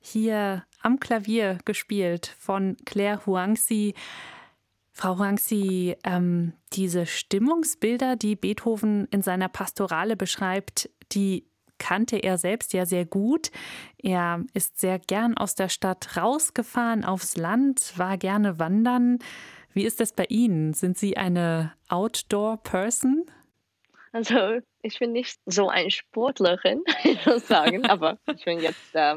hier 0.00 0.64
am 0.80 1.00
Klavier 1.00 1.58
gespielt 1.64 2.34
von 2.38 2.76
Claire 2.84 3.26
Huangxi. 3.26 3.94
Frau 4.92 5.18
Huangxi, 5.18 5.96
ähm, 6.04 6.54
diese 6.72 7.04
Stimmungsbilder, 7.04 8.16
die 8.16 8.36
Beethoven 8.36 9.06
in 9.10 9.20
seiner 9.22 9.48
Pastorale 9.48 10.16
beschreibt, 10.16 10.88
die 11.12 11.44
kannte 11.78 12.16
er 12.16 12.38
selbst 12.38 12.72
ja 12.72 12.86
sehr 12.86 13.04
gut. 13.04 13.50
Er 13.98 14.42
ist 14.54 14.78
sehr 14.78 14.98
gern 14.98 15.36
aus 15.36 15.54
der 15.54 15.68
Stadt 15.68 16.16
rausgefahren 16.16 17.04
aufs 17.04 17.36
Land, 17.36 17.92
war 17.96 18.16
gerne 18.16 18.58
wandern. 18.58 19.18
Wie 19.72 19.84
ist 19.84 20.00
das 20.00 20.12
bei 20.12 20.24
Ihnen? 20.30 20.72
Sind 20.72 20.96
Sie 20.96 21.18
eine 21.18 21.72
Outdoor-Person? 21.88 23.26
Also, 24.16 24.60
ich 24.80 24.98
bin 24.98 25.12
nicht 25.12 25.38
so 25.44 25.68
eine 25.68 25.90
Sportlerin, 25.90 26.82
muss 27.26 27.46
sagen, 27.46 27.84
aber 27.84 28.18
ich 28.34 28.46
bin 28.46 28.60
jetzt 28.60 28.94
äh, 28.94 29.16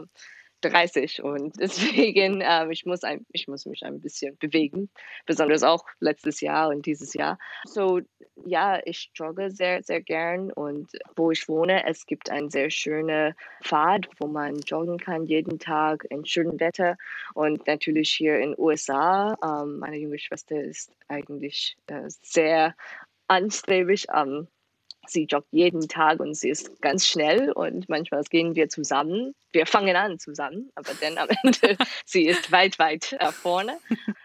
30 0.60 1.24
und 1.24 1.54
deswegen, 1.58 2.42
äh, 2.42 2.70
ich, 2.70 2.86
muss 2.86 3.06
ein, 3.06 3.26
ich 3.32 3.48
muss 3.48 3.66
mich 3.66 3.86
ein 3.86 4.02
bisschen 4.02 4.38
bewegen, 4.40 4.90
besonders 5.26 5.64
auch 5.64 5.86
letztes 6.02 6.42
Jahr 6.42 6.68
und 6.68 6.86
dieses 6.86 7.14
Jahr. 7.14 7.40
So, 7.64 8.02
ja, 8.46 8.82
ich 8.84 9.10
jogge 9.16 9.52
sehr, 9.52 9.84
sehr 9.84 10.02
gern 10.02 10.52
und 10.52 10.92
wo 11.16 11.32
ich 11.32 11.48
wohne, 11.48 11.86
es 11.88 12.06
gibt 12.06 12.30
einen 12.30 12.50
sehr 12.50 12.70
schönen 12.70 13.36
Pfad, 13.64 14.10
wo 14.20 14.28
man 14.28 14.60
joggen 14.66 14.98
kann 14.98 15.24
jeden 15.24 15.60
Tag 15.60 16.04
in 16.10 16.26
schönem 16.26 16.60
Wetter 16.60 16.98
und 17.36 17.66
natürlich 17.68 18.12
hier 18.12 18.38
in 18.40 18.52
den 18.52 18.60
USA. 18.60 19.38
Ähm, 19.42 19.80
meine 19.80 19.96
junge 19.96 20.20
Schwester 20.20 20.62
ist 20.62 20.92
eigentlich 21.08 21.78
äh, 21.88 22.10
sehr 22.22 22.76
anstrebig 23.30 24.10
am 24.10 24.50
Sie 25.10 25.26
joggt 25.26 25.48
jeden 25.52 25.88
Tag 25.88 26.20
und 26.20 26.36
sie 26.36 26.50
ist 26.50 26.82
ganz 26.82 27.08
schnell 27.08 27.52
und 27.52 27.90
manchmal 27.90 28.24
gehen 28.24 28.56
wir 28.56 28.70
zusammen. 28.70 29.36
Wir 29.52 29.66
fangen 29.66 29.96
an 29.96 30.20
zusammen, 30.20 30.72
aber 30.76 30.92
dann 31.00 31.18
am 31.18 31.30
Ende, 31.44 31.78
sie 32.06 32.26
ist 32.26 32.52
weit, 32.52 32.80
weit 32.80 33.14
äh, 33.14 33.32
vorne. 33.32 33.80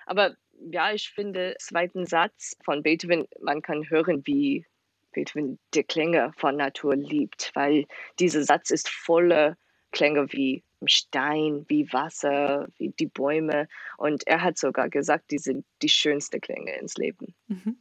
Aber 0.06 0.34
ja, 0.70 0.92
ich 0.92 1.10
finde, 1.10 1.56
zweiten 1.58 2.06
Satz 2.06 2.56
von 2.64 2.82
Beethoven, 2.82 3.26
man 3.40 3.62
kann 3.62 3.88
hören, 3.90 4.22
wie 4.26 4.66
Beethoven 5.12 5.58
die 5.74 5.84
Klänge 5.84 6.32
von 6.36 6.56
Natur 6.56 6.96
liebt, 6.96 7.50
weil 7.54 7.86
dieser 8.18 8.42
Satz 8.42 8.70
ist 8.70 8.88
voller 8.88 9.56
Klänge 9.92 10.32
wie 10.32 10.62
Stein, 10.86 11.64
wie 11.68 11.90
Wasser, 11.92 12.68
wie 12.78 12.90
die 12.90 13.06
Bäume. 13.06 13.68
Und 13.96 14.26
er 14.26 14.42
hat 14.42 14.58
sogar 14.58 14.88
gesagt, 14.88 15.30
die 15.30 15.38
sind 15.38 15.64
die 15.82 15.88
schönsten 15.88 16.40
Klänge 16.40 16.76
ins 16.76 16.96
Leben. 16.96 17.34
Mhm. 17.46 17.78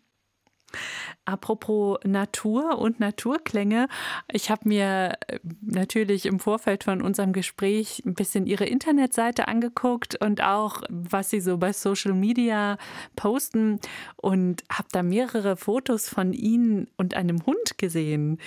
Apropos 1.26 2.00
Natur 2.04 2.80
und 2.80 3.00
Naturklänge, 3.00 3.88
ich 4.32 4.50
habe 4.50 4.68
mir 4.68 5.14
äh, 5.28 5.40
natürlich 5.62 6.26
im 6.26 6.40
Vorfeld 6.40 6.84
von 6.84 7.02
unserem 7.02 7.34
Gespräch 7.34 8.04
ein 8.06 8.14
bisschen 8.14 8.46
Ihre 8.46 8.66
Internetseite 8.66 9.48
angeguckt 9.48 10.22
und 10.22 10.44
auch, 10.44 10.82
was 10.90 11.30
Sie 11.30 11.40
so 11.40 11.58
bei 11.58 11.74
Social 11.74 12.14
Media 12.14 12.78
posten 13.16 13.80
und 14.18 14.64
habe 14.72 14.88
da 14.92 15.04
mehrere 15.04 15.56
Fotos 15.56 16.10
von 16.10 16.34
Ihnen 16.34 16.88
und 16.98 17.14
einem 17.14 17.46
Hund 17.46 17.78
gesehen. 17.78 18.40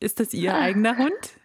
Ist 0.00 0.20
das 0.20 0.34
Ihr 0.34 0.54
eigener 0.54 0.96
Hund? 0.98 1.38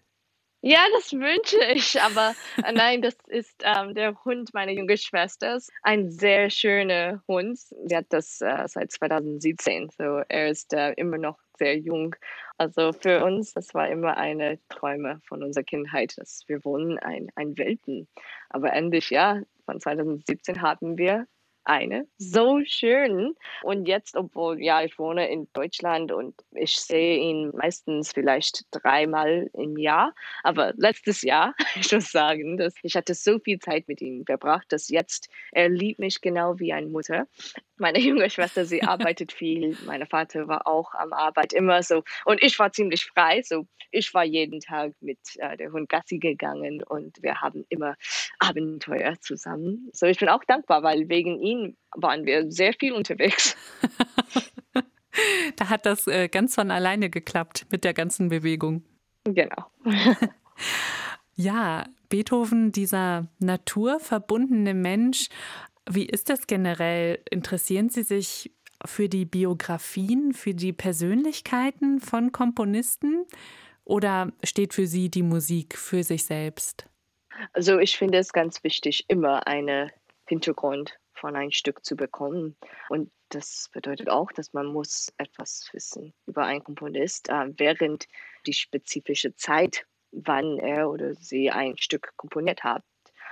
Ja, 0.63 0.79
das 0.93 1.11
wünsche 1.11 1.57
ich, 1.73 1.99
aber 1.99 2.35
äh, 2.63 2.71
nein, 2.71 3.01
das 3.01 3.15
ist 3.27 3.63
ähm, 3.63 3.95
der 3.95 4.23
Hund 4.23 4.53
meiner 4.53 4.71
jungen 4.71 4.95
Schwester. 4.95 5.57
Ein 5.81 6.11
sehr 6.11 6.51
schöner 6.51 7.23
Hund. 7.27 7.57
Sie 7.57 7.95
hat 7.95 8.05
das 8.09 8.41
äh, 8.41 8.67
seit 8.67 8.91
2017, 8.91 9.89
so 9.89 10.21
er 10.29 10.49
ist 10.49 10.71
äh, 10.73 10.91
immer 10.93 11.17
noch 11.17 11.39
sehr 11.57 11.79
jung. 11.79 12.15
Also 12.59 12.93
für 12.93 13.25
uns, 13.25 13.53
das 13.53 13.73
war 13.73 13.89
immer 13.89 14.17
eine 14.17 14.59
Träume 14.69 15.19
von 15.27 15.41
unserer 15.43 15.63
Kindheit, 15.63 16.13
dass 16.17 16.43
wir 16.45 16.63
wohnen 16.63 16.99
ein, 16.99 17.31
ein 17.33 17.57
Welten. 17.57 18.07
Aber 18.49 18.71
endlich, 18.71 19.09
ja, 19.09 19.41
von 19.65 19.79
2017 19.79 20.61
haben 20.61 20.95
wir 20.95 21.25
eine. 21.63 22.07
So 22.17 22.61
schön. 22.65 23.35
Und 23.63 23.87
jetzt, 23.87 24.15
obwohl, 24.15 24.61
ja, 24.61 24.83
ich 24.83 24.97
wohne 24.97 25.29
in 25.29 25.47
Deutschland 25.53 26.11
und 26.11 26.35
ich 26.51 26.75
sehe 26.75 27.17
ihn 27.17 27.51
meistens 27.55 28.11
vielleicht 28.13 28.65
dreimal 28.71 29.49
im 29.53 29.77
Jahr. 29.77 30.13
Aber 30.43 30.73
letztes 30.75 31.21
Jahr, 31.21 31.53
ich 31.75 31.91
muss 31.91 32.11
sagen, 32.11 32.57
dass 32.57 32.73
ich 32.83 32.95
hatte 32.95 33.13
so 33.13 33.39
viel 33.39 33.59
Zeit 33.59 33.87
mit 33.87 34.01
ihm 34.01 34.25
verbracht, 34.25 34.71
dass 34.71 34.89
jetzt 34.89 35.29
er 35.51 35.69
liebt 35.69 35.99
mich 35.99 36.21
genau 36.21 36.59
wie 36.59 36.73
eine 36.73 36.87
Mutter. 36.87 37.27
Meine 37.77 37.99
junge 37.99 38.29
Schwester, 38.29 38.65
sie 38.65 38.83
arbeitet 38.83 39.31
viel. 39.31 39.77
Mein 39.85 40.05
Vater 40.05 40.47
war 40.47 40.67
auch 40.67 40.93
am 40.93 41.13
Arbeit 41.13 41.53
immer 41.53 41.83
so. 41.83 42.03
Und 42.25 42.41
ich 42.41 42.57
war 42.59 42.71
ziemlich 42.71 43.05
frei. 43.05 43.41
So, 43.43 43.67
ich 43.91 44.13
war 44.13 44.23
jeden 44.23 44.59
Tag 44.59 44.93
mit 45.01 45.19
äh, 45.37 45.57
der 45.57 45.71
Hund 45.71 45.89
Gassi 45.89 46.19
gegangen 46.19 46.83
und 46.83 47.21
wir 47.21 47.41
haben 47.41 47.65
immer 47.69 47.95
Abenteuer 48.39 49.19
zusammen. 49.19 49.89
So, 49.93 50.05
ich 50.05 50.19
bin 50.19 50.29
auch 50.29 50.43
dankbar, 50.45 50.83
weil 50.83 51.09
wegen 51.09 51.41
ihm 51.41 51.50
waren 51.95 52.25
wir 52.25 52.51
sehr 52.51 52.73
viel 52.73 52.93
unterwegs. 52.93 53.55
da 55.55 55.69
hat 55.69 55.85
das 55.85 56.07
äh, 56.07 56.27
ganz 56.27 56.55
von 56.55 56.71
alleine 56.71 57.09
geklappt 57.09 57.67
mit 57.69 57.83
der 57.83 57.93
ganzen 57.93 58.29
Bewegung. 58.29 58.83
Genau. 59.23 59.71
ja, 61.35 61.85
Beethoven, 62.09 62.71
dieser 62.71 63.27
naturverbundene 63.39 64.73
Mensch, 64.73 65.29
wie 65.89 66.05
ist 66.05 66.29
das 66.29 66.47
generell? 66.47 67.19
Interessieren 67.29 67.89
Sie 67.89 68.03
sich 68.03 68.51
für 68.85 69.09
die 69.09 69.25
Biografien, 69.25 70.33
für 70.33 70.53
die 70.53 70.73
Persönlichkeiten 70.73 71.99
von 71.99 72.31
Komponisten 72.31 73.25
oder 73.83 74.31
steht 74.43 74.73
für 74.73 74.87
Sie 74.87 75.09
die 75.09 75.23
Musik 75.23 75.77
für 75.77 76.03
sich 76.03 76.25
selbst? 76.25 76.85
Also 77.53 77.79
ich 77.79 77.97
finde 77.97 78.17
es 78.17 78.33
ganz 78.33 78.63
wichtig, 78.63 79.05
immer 79.07 79.47
einen 79.47 79.91
Hintergrund 80.27 80.99
von 81.21 81.35
einem 81.35 81.51
Stück 81.51 81.85
zu 81.85 81.95
bekommen. 81.95 82.57
Und 82.89 83.11
das 83.29 83.69
bedeutet 83.71 84.09
auch, 84.09 84.31
dass 84.31 84.53
man 84.53 84.65
muss 84.65 85.13
etwas 85.17 85.69
wissen 85.71 86.13
über 86.25 86.43
einen 86.43 86.63
Komponist 86.63 87.29
äh, 87.29 87.47
während 87.57 88.07
die 88.45 88.53
spezifische 88.53 89.35
Zeit, 89.35 89.85
wann 90.11 90.57
er 90.57 90.89
oder 90.89 91.13
sie 91.13 91.51
ein 91.51 91.77
Stück 91.77 92.13
komponiert 92.17 92.63
hat. 92.63 92.83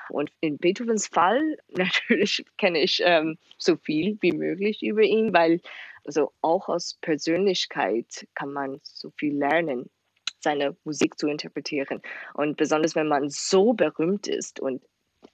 Und 0.10 0.32
in 0.40 0.58
Beethovens 0.58 1.08
Fall 1.08 1.58
natürlich 1.68 2.46
kenne 2.58 2.82
ich 2.82 3.02
ähm, 3.04 3.38
so 3.58 3.76
viel 3.76 4.18
wie 4.22 4.32
möglich 4.32 4.82
über 4.84 5.02
ihn, 5.02 5.34
weil 5.34 5.60
also 6.06 6.32
auch 6.42 6.70
aus 6.70 6.98
Persönlichkeit 7.02 8.28
kann 8.36 8.54
man 8.54 8.80
so 8.84 9.12
viel 9.18 9.38
lernen, 9.38 9.90
seine 10.40 10.78
Musik 10.84 11.20
zu 11.20 11.28
interpretieren. 11.28 12.02
Und 12.36 12.56
besonders 12.56 12.96
wenn 12.96 13.08
man 13.08 13.30
so 13.30 13.74
berühmt 13.74 14.28
ist 14.28 14.60
und 14.60 14.82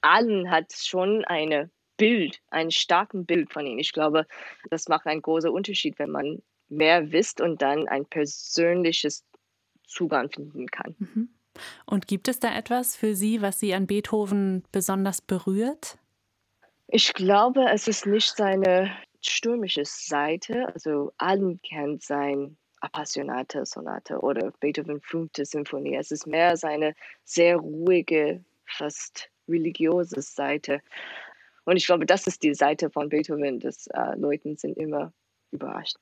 allen 0.02 0.50
hat 0.50 0.74
schon 0.74 1.24
ein 1.26 1.70
Bild, 1.98 2.42
ein 2.50 2.72
starken 2.72 3.26
Bild 3.26 3.52
von 3.52 3.66
ihm. 3.66 3.80
Ich 3.80 3.94
glaube, 3.94 4.26
das 4.70 4.88
macht 4.88 5.06
einen 5.08 5.22
großen 5.22 5.50
Unterschied, 5.50 5.98
wenn 6.00 6.12
man 6.12 6.42
mehr 6.70 7.12
wisst 7.12 7.42
und 7.42 7.62
dann 7.62 7.88
ein 7.88 8.06
persönliches 8.06 9.24
Zugang 9.88 10.30
finden 10.30 10.68
kann. 10.68 10.96
Mhm. 10.98 11.30
Und 11.86 12.08
gibt 12.08 12.28
es 12.28 12.40
da 12.40 12.56
etwas 12.56 12.96
für 12.96 13.16
Sie, 13.16 13.42
was 13.42 13.60
Sie 13.60 13.74
an 13.74 13.88
Beethoven 13.88 14.64
besonders 14.72 15.22
berührt? 15.22 15.98
Ich 16.88 17.14
glaube, 17.14 17.66
es 17.72 17.88
ist 17.88 18.06
nicht 18.06 18.36
seine 18.36 18.96
stürmische 19.22 19.86
Seite. 19.86 20.68
Also 20.74 21.14
allen 21.18 21.62
kennt 21.62 22.04
sein 22.04 22.58
Appassionate 22.82 23.66
Sonate 23.66 24.20
oder 24.20 24.52
Beethoven 24.60 25.02
fünfte 25.02 25.46
Symphonie. 25.46 25.96
Es 25.96 26.12
ist 26.12 26.28
mehr 26.28 26.56
seine 26.58 26.94
sehr 27.24 27.58
ruhige, 27.58 28.44
fast 28.66 29.30
religiöse 29.48 30.22
Seite. 30.22 30.82
Und 31.66 31.78
ich 31.78 31.86
glaube, 31.86 32.06
das 32.06 32.28
ist 32.28 32.44
die 32.44 32.54
Seite 32.54 32.90
von 32.90 33.10
Beethoven, 33.10 33.60
dass 33.60 33.88
äh, 33.88 34.16
Leuten 34.18 34.56
sind 34.56 34.78
immer 34.78 35.14
überrascht. 35.52 35.98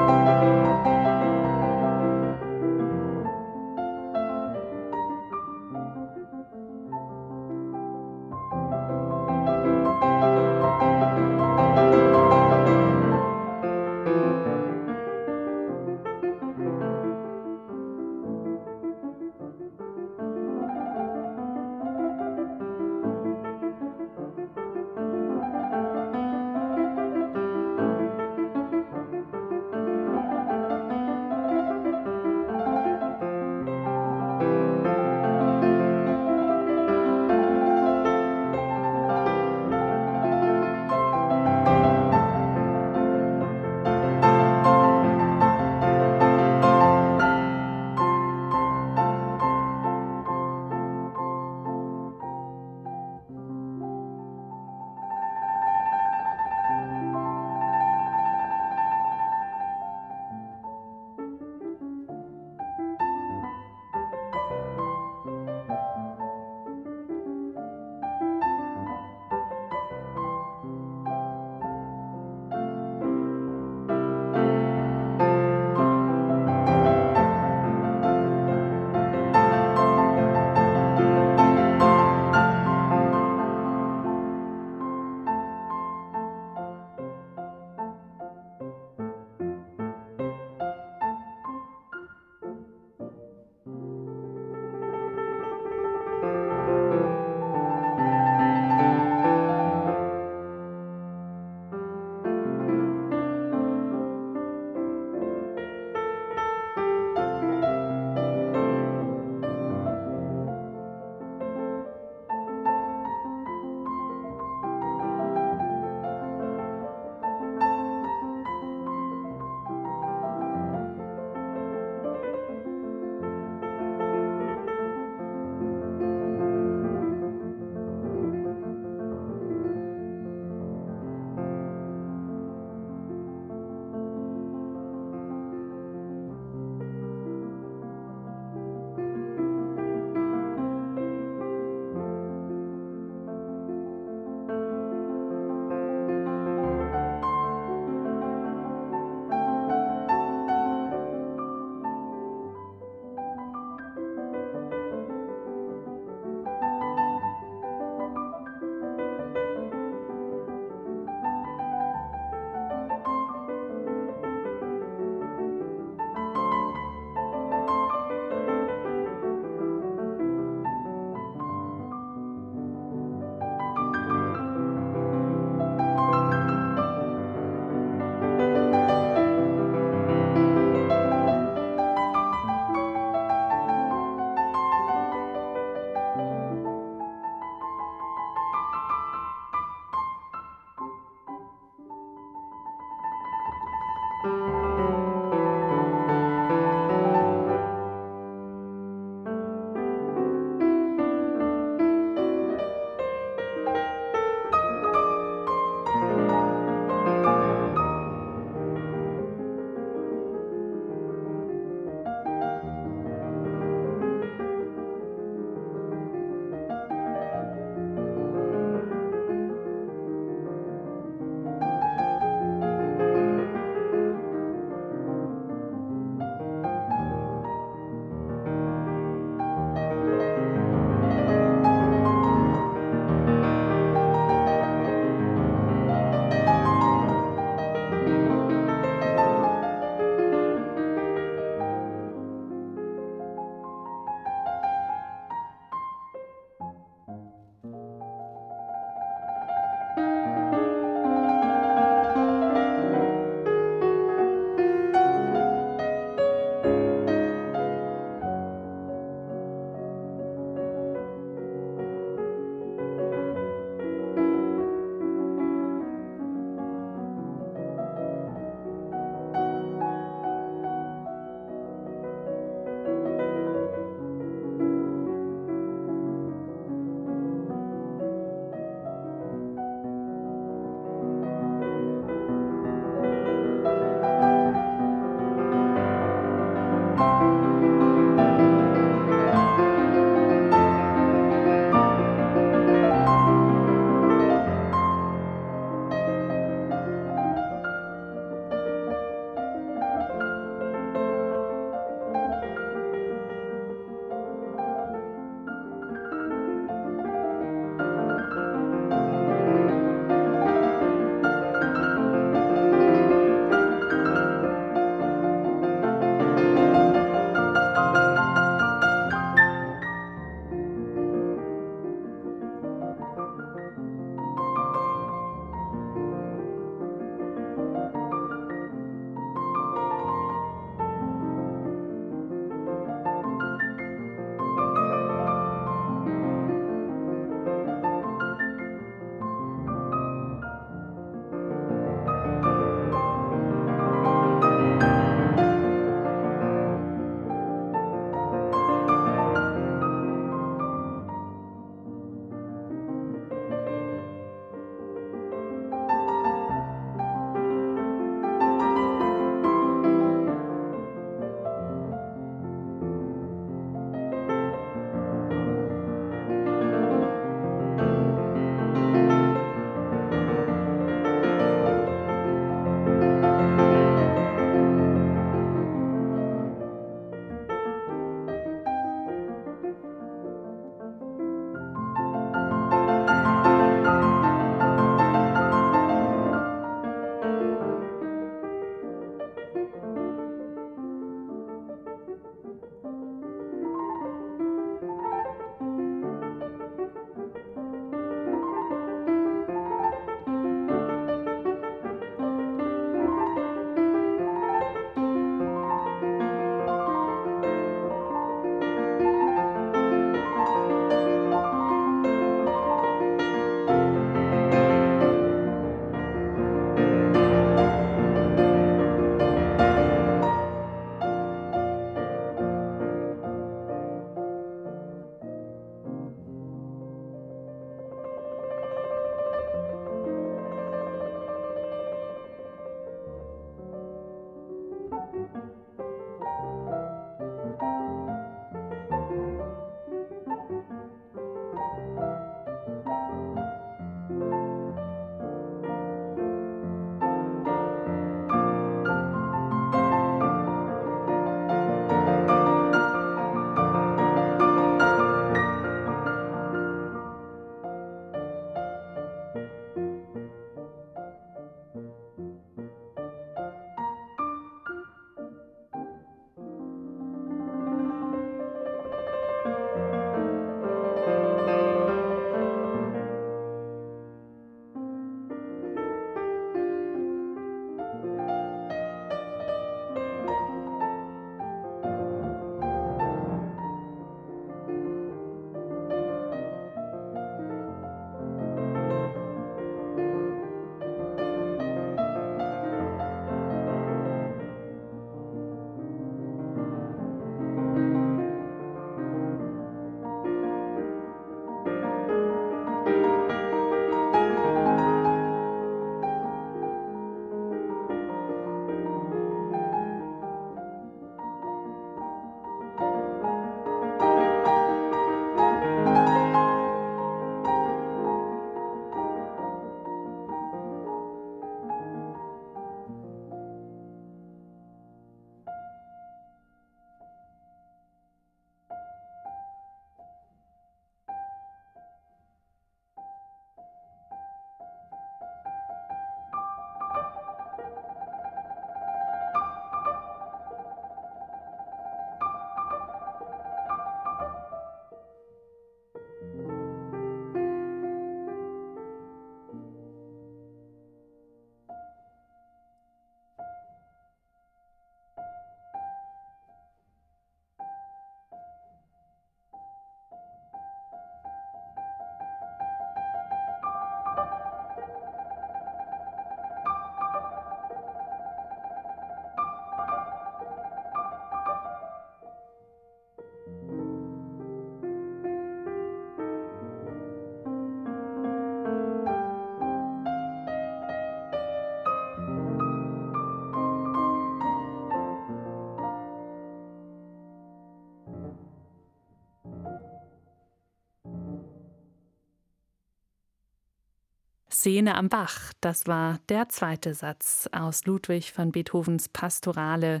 Szene 594.64 594.94
am 594.94 595.10
Bach, 595.10 595.52
das 595.60 595.86
war 595.86 596.20
der 596.30 596.48
zweite 596.48 596.94
Satz 596.94 597.50
aus 597.52 597.84
Ludwig 597.84 598.32
van 598.34 598.50
Beethovens 598.50 599.10
Pastorale 599.10 600.00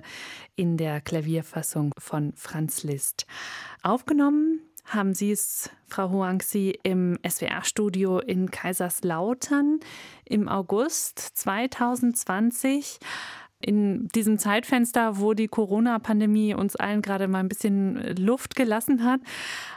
in 0.56 0.78
der 0.78 1.02
Klavierfassung 1.02 1.92
von 1.98 2.32
Franz 2.34 2.82
Liszt. 2.82 3.26
Aufgenommen 3.82 4.60
haben 4.86 5.12
Sie 5.12 5.32
es, 5.32 5.68
Frau 5.86 6.08
Huangxi, 6.08 6.78
im 6.82 7.18
SWR-Studio 7.28 8.20
in 8.20 8.50
Kaiserslautern 8.50 9.80
im 10.24 10.48
August 10.48 11.18
2020 11.18 13.00
in 13.60 14.08
diesem 14.14 14.38
Zeitfenster, 14.38 15.18
wo 15.18 15.34
die 15.34 15.48
Corona-Pandemie 15.48 16.54
uns 16.54 16.74
allen 16.74 17.02
gerade 17.02 17.28
mal 17.28 17.40
ein 17.40 17.48
bisschen 17.50 18.16
Luft 18.16 18.56
gelassen 18.56 19.04
hat, 19.04 19.20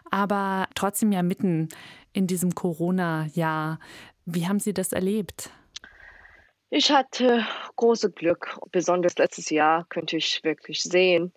aber 0.10 0.70
trotzdem 0.76 1.12
ja 1.12 1.24
mitten 1.24 1.68
in 2.14 2.26
diesem 2.26 2.56
Corona-Jahr. 2.56 3.80
Wie 4.30 4.46
haben 4.46 4.60
Sie 4.60 4.74
das 4.74 4.92
erlebt? 4.92 5.52
Ich 6.70 6.92
hatte 6.92 7.46
großes 7.78 8.14
Glück. 8.14 8.60
Besonders 8.74 9.18
letztes 9.18 9.50
Jahr 9.50 9.86
könnte 9.88 10.18
ich 10.18 10.44
wirklich 10.44 10.84
sehen, 10.84 11.32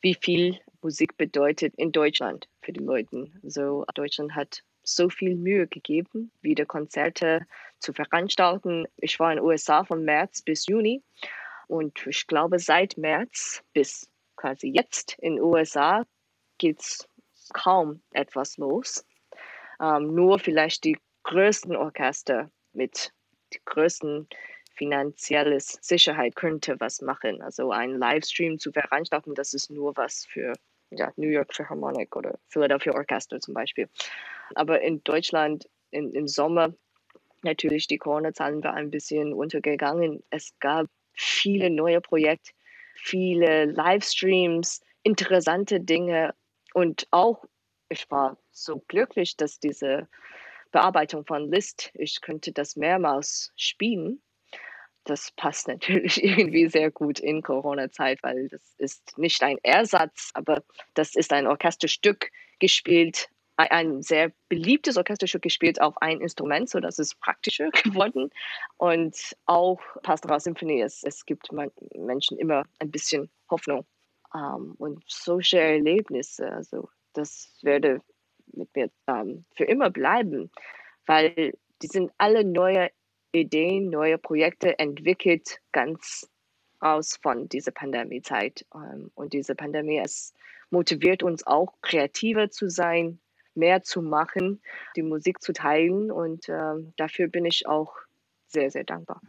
wie 0.00 0.14
viel 0.14 0.58
Musik 0.80 1.18
bedeutet 1.18 1.74
in 1.76 1.92
Deutschland 1.92 2.48
für 2.62 2.72
die 2.72 2.80
Leute. 2.80 3.26
So, 3.42 3.84
Deutschland 3.94 4.34
hat 4.34 4.62
so 4.82 5.10
viel 5.10 5.36
Mühe 5.36 5.66
gegeben, 5.66 6.32
wieder 6.40 6.64
Konzerte 6.64 7.46
zu 7.78 7.92
veranstalten. 7.92 8.86
Ich 8.96 9.20
war 9.20 9.32
in 9.32 9.36
den 9.36 9.44
USA 9.44 9.84
von 9.84 10.02
März 10.02 10.40
bis 10.40 10.66
Juni 10.66 11.02
und 11.66 12.06
ich 12.06 12.26
glaube, 12.26 12.58
seit 12.58 12.96
März 12.96 13.62
bis 13.74 14.10
quasi 14.36 14.68
jetzt 14.68 15.18
in 15.18 15.34
den 15.34 15.44
USA 15.44 16.06
geht 16.56 16.80
es 16.80 17.06
kaum 17.52 18.00
etwas 18.12 18.56
los. 18.56 19.04
Ähm, 19.78 20.14
nur 20.14 20.38
vielleicht 20.38 20.84
die 20.84 20.96
größten 21.24 21.76
Orchester 21.76 22.50
mit 22.72 23.12
größten 23.64 24.28
finanzielles 24.74 25.78
Sicherheit 25.82 26.36
könnte 26.36 26.78
was 26.78 27.02
machen. 27.02 27.42
Also 27.42 27.70
ein 27.70 27.98
Livestream 27.98 28.58
zu 28.58 28.72
veranstalten, 28.72 29.34
das 29.34 29.52
ist 29.52 29.70
nur 29.70 29.96
was 29.96 30.24
für 30.24 30.54
ja, 30.90 31.12
New 31.16 31.28
York 31.28 31.54
Philharmonic 31.54 32.16
oder 32.16 32.38
Philadelphia 32.48 32.94
Orchestra 32.94 33.38
zum 33.40 33.54
Beispiel. 33.54 33.88
Aber 34.54 34.80
in 34.80 35.02
Deutschland 35.04 35.68
in, 35.90 36.12
im 36.14 36.26
Sommer 36.26 36.74
natürlich 37.42 37.86
die 37.86 37.98
Corona-Zahlen 37.98 38.62
waren 38.64 38.76
ein 38.76 38.90
bisschen 38.90 39.32
untergegangen. 39.32 40.22
Es 40.30 40.58
gab 40.60 40.86
viele 41.12 41.70
neue 41.70 42.00
Projekte, 42.00 42.52
viele 42.94 43.66
Livestreams, 43.66 44.80
interessante 45.02 45.80
Dinge 45.80 46.34
und 46.74 47.06
auch 47.10 47.44
ich 47.90 48.08
war 48.10 48.38
so 48.52 48.82
glücklich, 48.86 49.36
dass 49.36 49.58
diese 49.58 50.08
Bearbeitung 50.70 51.24
von 51.24 51.50
List, 51.50 51.90
ich 51.94 52.20
könnte 52.20 52.52
das 52.52 52.76
mehrmals 52.76 53.52
spielen. 53.56 54.22
Das 55.04 55.30
passt 55.32 55.68
natürlich 55.68 56.22
irgendwie 56.22 56.68
sehr 56.68 56.90
gut 56.90 57.20
in 57.20 57.42
Corona-Zeit, 57.42 58.22
weil 58.22 58.48
das 58.48 58.74
ist 58.78 59.18
nicht 59.18 59.42
ein 59.42 59.58
Ersatz, 59.62 60.30
aber 60.34 60.62
das 60.94 61.14
ist 61.14 61.32
ein 61.32 61.46
Orchesterstück 61.46 62.30
gespielt, 62.58 63.28
ein 63.56 64.02
sehr 64.02 64.32
beliebtes 64.48 64.96
Orchesterstück 64.96 65.42
gespielt 65.42 65.80
auf 65.80 66.00
ein 66.00 66.20
Instrument, 66.20 66.70
so 66.70 66.80
dass 66.80 66.98
es 66.98 67.14
praktischer 67.14 67.70
geworden. 67.84 68.30
Und 68.78 69.36
auch 69.46 69.80
Pastoral 70.02 70.40
Symphonie, 70.40 70.80
es, 70.80 71.02
es 71.02 71.26
gibt 71.26 71.48
Menschen 71.94 72.38
immer 72.38 72.64
ein 72.78 72.90
bisschen 72.90 73.30
Hoffnung. 73.50 73.86
Um, 74.32 74.40
ähm, 74.40 74.74
und 74.78 75.04
solche 75.08 75.58
Erlebnisse, 75.58 76.52
also 76.52 76.88
das 77.14 77.58
werde 77.62 78.00
mit 78.54 78.74
mir 78.74 78.90
ähm, 79.06 79.44
für 79.56 79.64
immer 79.64 79.90
bleiben, 79.90 80.50
weil 81.06 81.54
die 81.82 81.86
sind 81.86 82.12
alle 82.18 82.44
neue 82.44 82.90
Ideen, 83.32 83.90
neue 83.90 84.18
Projekte 84.18 84.78
entwickelt, 84.78 85.60
ganz 85.72 86.28
aus 86.80 87.16
von 87.16 87.48
dieser 87.48 87.72
Pandemiezeit. 87.72 88.66
Ähm, 88.74 89.10
und 89.14 89.32
diese 89.32 89.54
Pandemie, 89.54 89.98
es 89.98 90.34
motiviert 90.70 91.22
uns 91.22 91.46
auch, 91.46 91.74
kreativer 91.82 92.50
zu 92.50 92.68
sein, 92.68 93.20
mehr 93.54 93.82
zu 93.82 94.02
machen, 94.02 94.62
die 94.96 95.02
Musik 95.02 95.42
zu 95.42 95.52
teilen. 95.52 96.10
Und 96.10 96.48
ähm, 96.48 96.92
dafür 96.96 97.28
bin 97.28 97.44
ich 97.44 97.66
auch 97.66 97.94
sehr, 98.46 98.70
sehr 98.70 98.84
dankbar. 98.84 99.20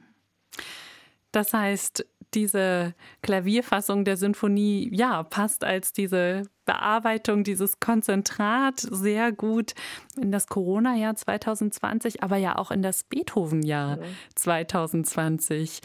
Das 1.31 1.53
heißt, 1.53 2.05
diese 2.33 2.93
Klavierfassung 3.21 4.05
der 4.05 4.15
Sinfonie, 4.15 4.89
ja, 4.93 5.23
passt 5.23 5.63
als 5.63 5.91
diese 5.91 6.43
Bearbeitung, 6.65 7.43
dieses 7.43 7.79
Konzentrat 7.79 8.79
sehr 8.79 9.31
gut 9.31 9.73
in 10.15 10.31
das 10.31 10.47
Corona-Jahr 10.47 11.15
2020, 11.15 12.23
aber 12.23 12.37
ja 12.37 12.57
auch 12.57 12.71
in 12.71 12.81
das 12.81 13.03
Beethoven-Jahr 13.03 13.97
mhm. 13.97 14.03
2020 14.35 15.81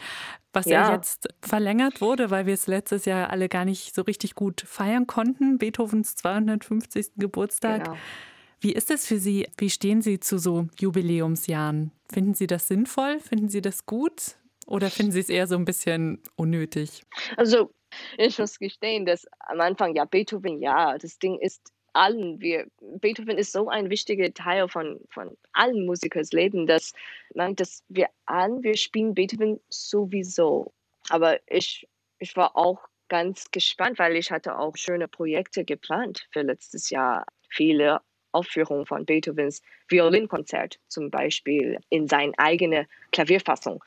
was 0.53 0.65
ja. 0.65 0.89
ja. 0.89 0.95
jetzt 0.95 1.27
verlängert 1.41 2.01
wurde, 2.01 2.31
weil 2.31 2.47
wir 2.47 2.55
es 2.55 2.65
letztes 2.65 3.05
Jahr 3.05 3.29
alle 3.29 3.47
gar 3.47 3.63
nicht 3.63 3.93
so 3.93 4.01
richtig 4.01 4.33
gut 4.33 4.61
feiern 4.61 5.05
konnten, 5.05 5.59
Beethovens 5.59 6.15
250. 6.15 7.11
Geburtstag. 7.17 7.83
Genau. 7.83 7.97
Wie 8.59 8.73
ist 8.73 8.89
es 8.89 9.05
für 9.05 9.19
Sie? 9.19 9.47
Wie 9.57 9.69
stehen 9.69 10.01
Sie 10.01 10.19
zu 10.19 10.39
so 10.39 10.67
Jubiläumsjahren? 10.79 11.91
Finden 12.11 12.33
Sie 12.33 12.47
das 12.47 12.67
sinnvoll? 12.67 13.19
Finden 13.19 13.49
Sie 13.49 13.61
das 13.61 13.85
gut? 13.85 14.37
Oder 14.67 14.91
finden 14.91 15.13
Sie 15.13 15.21
es 15.21 15.29
eher 15.29 15.47
so 15.47 15.55
ein 15.55 15.65
bisschen 15.65 16.21
unnötig? 16.35 17.01
Also, 17.37 17.71
ich 18.17 18.37
muss 18.37 18.59
gestehen, 18.59 19.05
dass 19.05 19.25
am 19.39 19.61
Anfang, 19.61 19.95
ja, 19.95 20.05
Beethoven, 20.05 20.61
ja, 20.61 20.97
das 20.97 21.17
Ding 21.19 21.39
ist 21.39 21.71
allen, 21.93 22.39
wir, 22.41 22.67
Beethoven 22.79 23.37
ist 23.37 23.53
so 23.53 23.69
ein 23.69 23.89
wichtiger 23.89 24.31
Teil 24.33 24.67
von, 24.67 24.99
von 25.09 25.35
allen 25.53 25.85
Musikers 25.85 26.31
Leben, 26.31 26.67
dass, 26.67 26.93
man, 27.33 27.55
dass 27.55 27.83
wir 27.87 28.07
allen, 28.25 28.61
wir 28.61 28.77
spielen 28.77 29.15
Beethoven 29.15 29.59
sowieso. 29.69 30.73
Aber 31.09 31.39
ich, 31.47 31.87
ich 32.19 32.35
war 32.35 32.55
auch 32.55 32.87
ganz 33.07 33.49
gespannt, 33.51 33.97
weil 33.99 34.15
ich 34.15 34.31
hatte 34.31 34.57
auch 34.59 34.75
schöne 34.75 35.07
Projekte 35.07 35.63
geplant 35.63 36.27
für 36.31 36.41
letztes 36.41 36.89
Jahr. 36.89 37.25
Viele 37.49 38.01
Aufführungen 38.33 38.85
von 38.85 39.05
Beethovens 39.05 39.61
Violinkonzert 39.87 40.79
zum 40.89 41.09
Beispiel 41.09 41.79
in 41.89 42.07
seine 42.07 42.33
eigene 42.37 42.87
Klavierfassung 43.11 43.83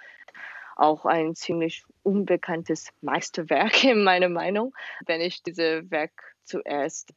auch 0.80 1.04
ein 1.04 1.34
ziemlich 1.34 1.84
unbekanntes 2.02 2.90
Meisterwerk 3.02 3.84
in 3.84 4.02
meiner 4.02 4.28
Meinung. 4.28 4.74
Wenn 5.06 5.20
ich 5.20 5.42
dieses 5.42 5.90
Werk 5.90 6.12
zuerst 6.44 7.12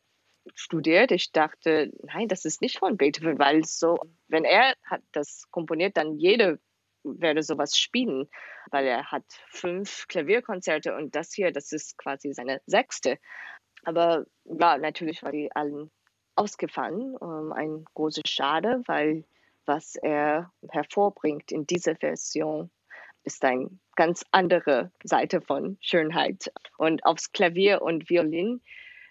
studiert, 0.53 1.11
ich 1.11 1.31
dachte, 1.31 1.91
nein, 2.03 2.27
das 2.27 2.43
ist 2.43 2.61
nicht 2.61 2.79
von 2.79 2.97
Beethoven, 2.97 3.39
weil 3.39 3.63
so, 3.63 3.97
wenn 4.27 4.43
er 4.43 4.75
hat 4.83 5.01
das 5.13 5.49
komponiert, 5.51 5.95
dann 5.95 6.17
jeder 6.17 6.57
werde 7.05 7.43
sowas 7.43 7.77
spielen, 7.77 8.29
weil 8.71 8.85
er 8.85 9.11
hat 9.11 9.23
fünf 9.49 10.07
Klavierkonzerte 10.07 10.95
und 10.95 11.15
das 11.15 11.33
hier, 11.33 11.51
das 11.51 11.71
ist 11.71 11.97
quasi 11.97 12.33
seine 12.33 12.61
sechste. 12.65 13.17
Aber 13.83 14.25
ja, 14.45 14.77
natürlich 14.77 15.23
war 15.23 15.31
die 15.31 15.53
allen 15.55 15.89
ausgefallen. 16.35 17.15
Ähm, 17.21 17.53
ein 17.53 17.85
großes 17.93 18.23
Schade, 18.27 18.81
weil 18.87 19.25
was 19.65 19.95
er 19.95 20.51
hervorbringt 20.69 21.51
in 21.51 21.65
dieser 21.65 21.95
Version 21.95 22.69
ist 23.23 23.43
eine 23.43 23.69
ganz 23.95 24.25
andere 24.31 24.91
Seite 25.03 25.41
von 25.41 25.77
Schönheit. 25.81 26.51
Und 26.77 27.05
aufs 27.05 27.31
Klavier 27.31 27.81
und 27.81 28.09
Violin, 28.09 28.61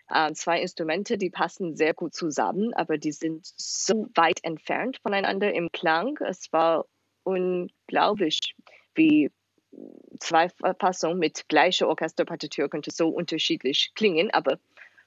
äh, 0.08 0.32
zwei 0.32 0.60
Instrumente, 0.60 1.18
die 1.18 1.30
passen 1.30 1.76
sehr 1.76 1.94
gut 1.94 2.14
zusammen, 2.14 2.74
aber 2.74 2.98
die 2.98 3.12
sind 3.12 3.46
so 3.56 4.08
weit 4.14 4.44
entfernt 4.44 4.98
voneinander 5.02 5.52
im 5.52 5.70
Klang. 5.72 6.18
Es 6.26 6.52
war 6.52 6.86
unglaublich, 7.24 8.54
wie 8.94 9.30
zwei 10.20 10.48
Fassungen 10.78 11.18
mit 11.18 11.48
gleicher 11.48 11.88
Orchesterpartitur 11.88 12.68
könnte 12.68 12.90
so 12.90 13.08
unterschiedlich 13.08 13.92
klingen, 13.94 14.30
aber 14.30 14.58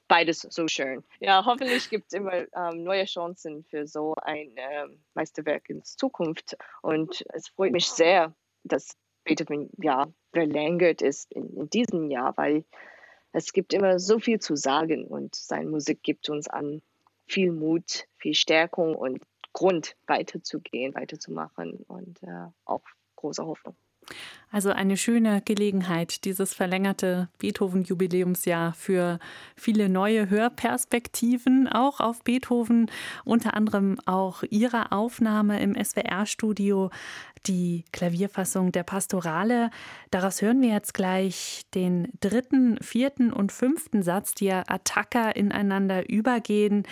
beides 0.08 0.42
so 0.42 0.68
schön. 0.68 1.04
Ja, 1.20 1.46
hoffentlich 1.46 1.90
gibt 1.90 2.08
es 2.08 2.14
immer 2.14 2.46
ähm, 2.56 2.84
neue 2.84 3.06
Chancen 3.06 3.64
für 3.64 3.88
so 3.88 4.16
ein 4.16 4.52
ähm, 4.56 5.00
Meisterwerk 5.14 5.70
in 5.70 5.84
Zukunft. 5.84 6.58
Und 6.82 7.24
es 7.34 7.50
freut 7.50 7.72
mich 7.72 7.88
sehr, 7.88 8.34
dass 8.66 8.96
Beethoven 9.24 9.70
ja 9.82 10.08
verlängert 10.32 11.02
ist 11.02 11.32
in, 11.32 11.50
in 11.56 11.70
diesem 11.70 12.10
Jahr, 12.10 12.36
weil 12.38 12.66
es 13.32 13.52
gibt 13.54 13.74
immer 13.74 14.00
so 14.00 14.20
viel 14.20 14.40
zu 14.40 14.56
sagen 14.56 15.06
und 15.06 15.36
seine 15.36 15.70
Musik 15.70 16.04
gibt 16.04 16.30
uns 16.30 16.48
an 16.48 16.82
viel 17.28 17.52
Mut, 17.52 18.08
viel 18.18 18.34
Stärkung 18.34 18.96
und 18.96 19.22
Grund 19.54 19.96
weiterzugehen, 20.08 20.96
weiterzumachen 20.96 21.84
und 21.88 22.22
äh, 22.24 22.48
auch 22.66 22.82
große 23.16 23.46
Hoffnung. 23.46 23.76
Also 24.56 24.70
eine 24.70 24.96
schöne 24.96 25.42
Gelegenheit, 25.44 26.24
dieses 26.24 26.54
verlängerte 26.54 27.28
Beethoven-Jubiläumsjahr 27.40 28.74
für 28.74 29.20
viele 29.58 29.90
neue 29.90 30.30
Hörperspektiven 30.30 31.68
auch 31.68 32.00
auf 32.00 32.24
Beethoven, 32.24 32.90
unter 33.26 33.54
anderem 33.54 34.00
auch 34.06 34.44
Ihre 34.50 34.94
Aufnahme 34.94 35.62
im 35.62 35.76
SWR-Studio, 35.76 36.90
die 37.48 37.84
Klavierfassung 37.92 38.72
der 38.72 38.84
Pastorale. 38.84 39.72
Daraus 40.10 40.42
hören 40.42 40.62
wir 40.62 40.70
jetzt 40.70 40.94
gleich 40.94 41.64
den 41.74 42.08
dritten, 42.22 42.78
vierten 42.82 43.34
und 43.34 43.52
fünften 43.52 44.04
Satz, 44.04 44.36
die 44.36 44.46
ja 44.46 44.64
Attacker 44.68 45.36
ineinander 45.36 46.10
übergehen. 46.10 46.84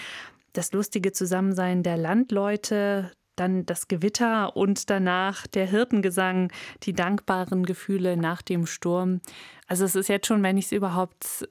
Das 0.52 0.74
lustige 0.74 1.14
Zusammensein 1.14 1.82
der 1.82 1.96
Landleute, 1.96 3.12
dann 3.36 3.66
das 3.66 3.88
Gewitter 3.88 4.56
und 4.56 4.90
danach 4.90 5.48
der 5.48 5.66
Hirtengesang, 5.66 6.52
die 6.84 6.94
dankbaren 6.94 7.66
Gefühle 7.66 8.18
nach 8.18 8.42
dem 8.42 8.66
Sturm. 8.66 9.22
Also 9.68 9.86
es 9.86 9.96
ist 9.96 10.10
jetzt 10.10 10.28
schon, 10.28 10.44
wenn 10.44 10.58
ich 10.58 10.66
es 10.66 10.72
überhaupt 10.72 11.48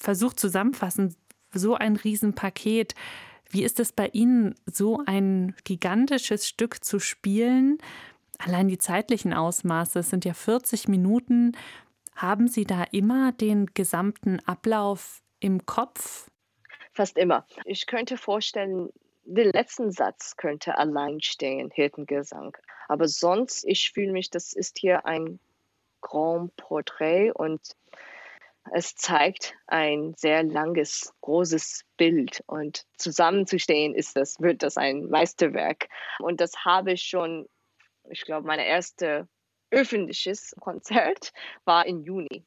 versuche 0.00 0.36
zusammenfassen, 0.36 1.16
so 1.52 1.74
ein 1.74 1.96
Riesenpaket. 1.96 2.94
Wie 3.50 3.64
ist 3.64 3.80
es 3.80 3.92
bei 3.92 4.08
Ihnen, 4.08 4.54
so 4.66 5.02
ein 5.06 5.54
gigantisches 5.64 6.46
Stück 6.46 6.84
zu 6.84 6.98
spielen? 6.98 7.78
Allein 8.38 8.68
die 8.68 8.78
zeitlichen 8.78 9.32
Ausmaße 9.32 10.02
sind 10.02 10.24
ja 10.24 10.34
40 10.34 10.88
Minuten. 10.88 11.52
Haben 12.14 12.48
Sie 12.48 12.64
da 12.64 12.84
immer 12.84 13.32
den 13.32 13.66
gesamten 13.74 14.40
Ablauf 14.40 15.22
im 15.40 15.66
Kopf? 15.66 16.30
Fast 16.92 17.16
immer. 17.16 17.46
Ich 17.64 17.86
könnte 17.86 18.16
vorstellen, 18.16 18.90
der 19.30 19.52
letzte 19.52 19.90
Satz 19.92 20.36
könnte 20.36 20.78
allein 20.78 21.20
stehen, 21.20 21.70
Hirtengesang. 21.70 22.56
Aber 22.88 23.06
sonst, 23.08 23.64
ich 23.66 23.92
fühle 23.92 24.12
mich, 24.12 24.30
das 24.30 24.54
ist 24.54 24.78
hier 24.78 25.04
ein 25.04 25.38
Grand 26.00 26.56
Portrait 26.56 27.34
und 27.34 27.60
es 28.72 28.94
zeigt 28.94 29.54
ein 29.66 30.14
sehr 30.16 30.42
langes, 30.42 31.12
großes 31.20 31.84
Bild 31.96 32.42
und 32.46 32.86
zusammenzustehen 32.96 33.94
ist 33.94 34.16
das, 34.16 34.40
wird 34.40 34.62
das 34.62 34.76
ein 34.76 35.08
Meisterwerk. 35.08 35.88
Und 36.20 36.40
das 36.40 36.64
habe 36.64 36.92
ich 36.92 37.02
schon, 37.02 37.48
ich 38.08 38.22
glaube, 38.22 38.46
meine 38.46 38.66
erste 38.66 39.28
öffentliches 39.70 40.54
Konzert 40.60 41.32
war 41.64 41.86
im 41.86 42.02
Juni. 42.02 42.44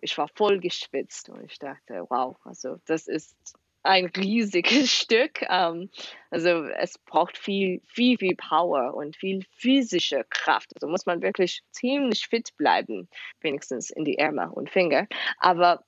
Ich 0.00 0.18
war 0.18 0.28
voll 0.34 0.58
geschwitzt 0.60 1.28
und 1.28 1.44
ich 1.44 1.58
dachte, 1.58 2.06
wow, 2.08 2.36
also 2.44 2.76
das 2.86 3.06
ist 3.06 3.36
ein 3.82 4.06
riesiges 4.06 4.92
Stück. 4.92 5.42
Ähm, 5.48 5.90
also 6.30 6.64
es 6.64 6.98
braucht 6.98 7.38
viel, 7.38 7.80
viel, 7.86 8.18
viel 8.18 8.36
Power 8.36 8.94
und 8.94 9.16
viel 9.16 9.44
physische 9.56 10.24
Kraft. 10.30 10.70
Also 10.74 10.88
muss 10.88 11.06
man 11.06 11.22
wirklich 11.22 11.62
ziemlich 11.70 12.26
fit 12.26 12.50
bleiben, 12.56 13.08
wenigstens 13.40 13.90
in 13.90 14.04
die 14.04 14.18
Ärmel 14.18 14.48
und 14.48 14.70
Finger. 14.70 15.06
Aber 15.38 15.84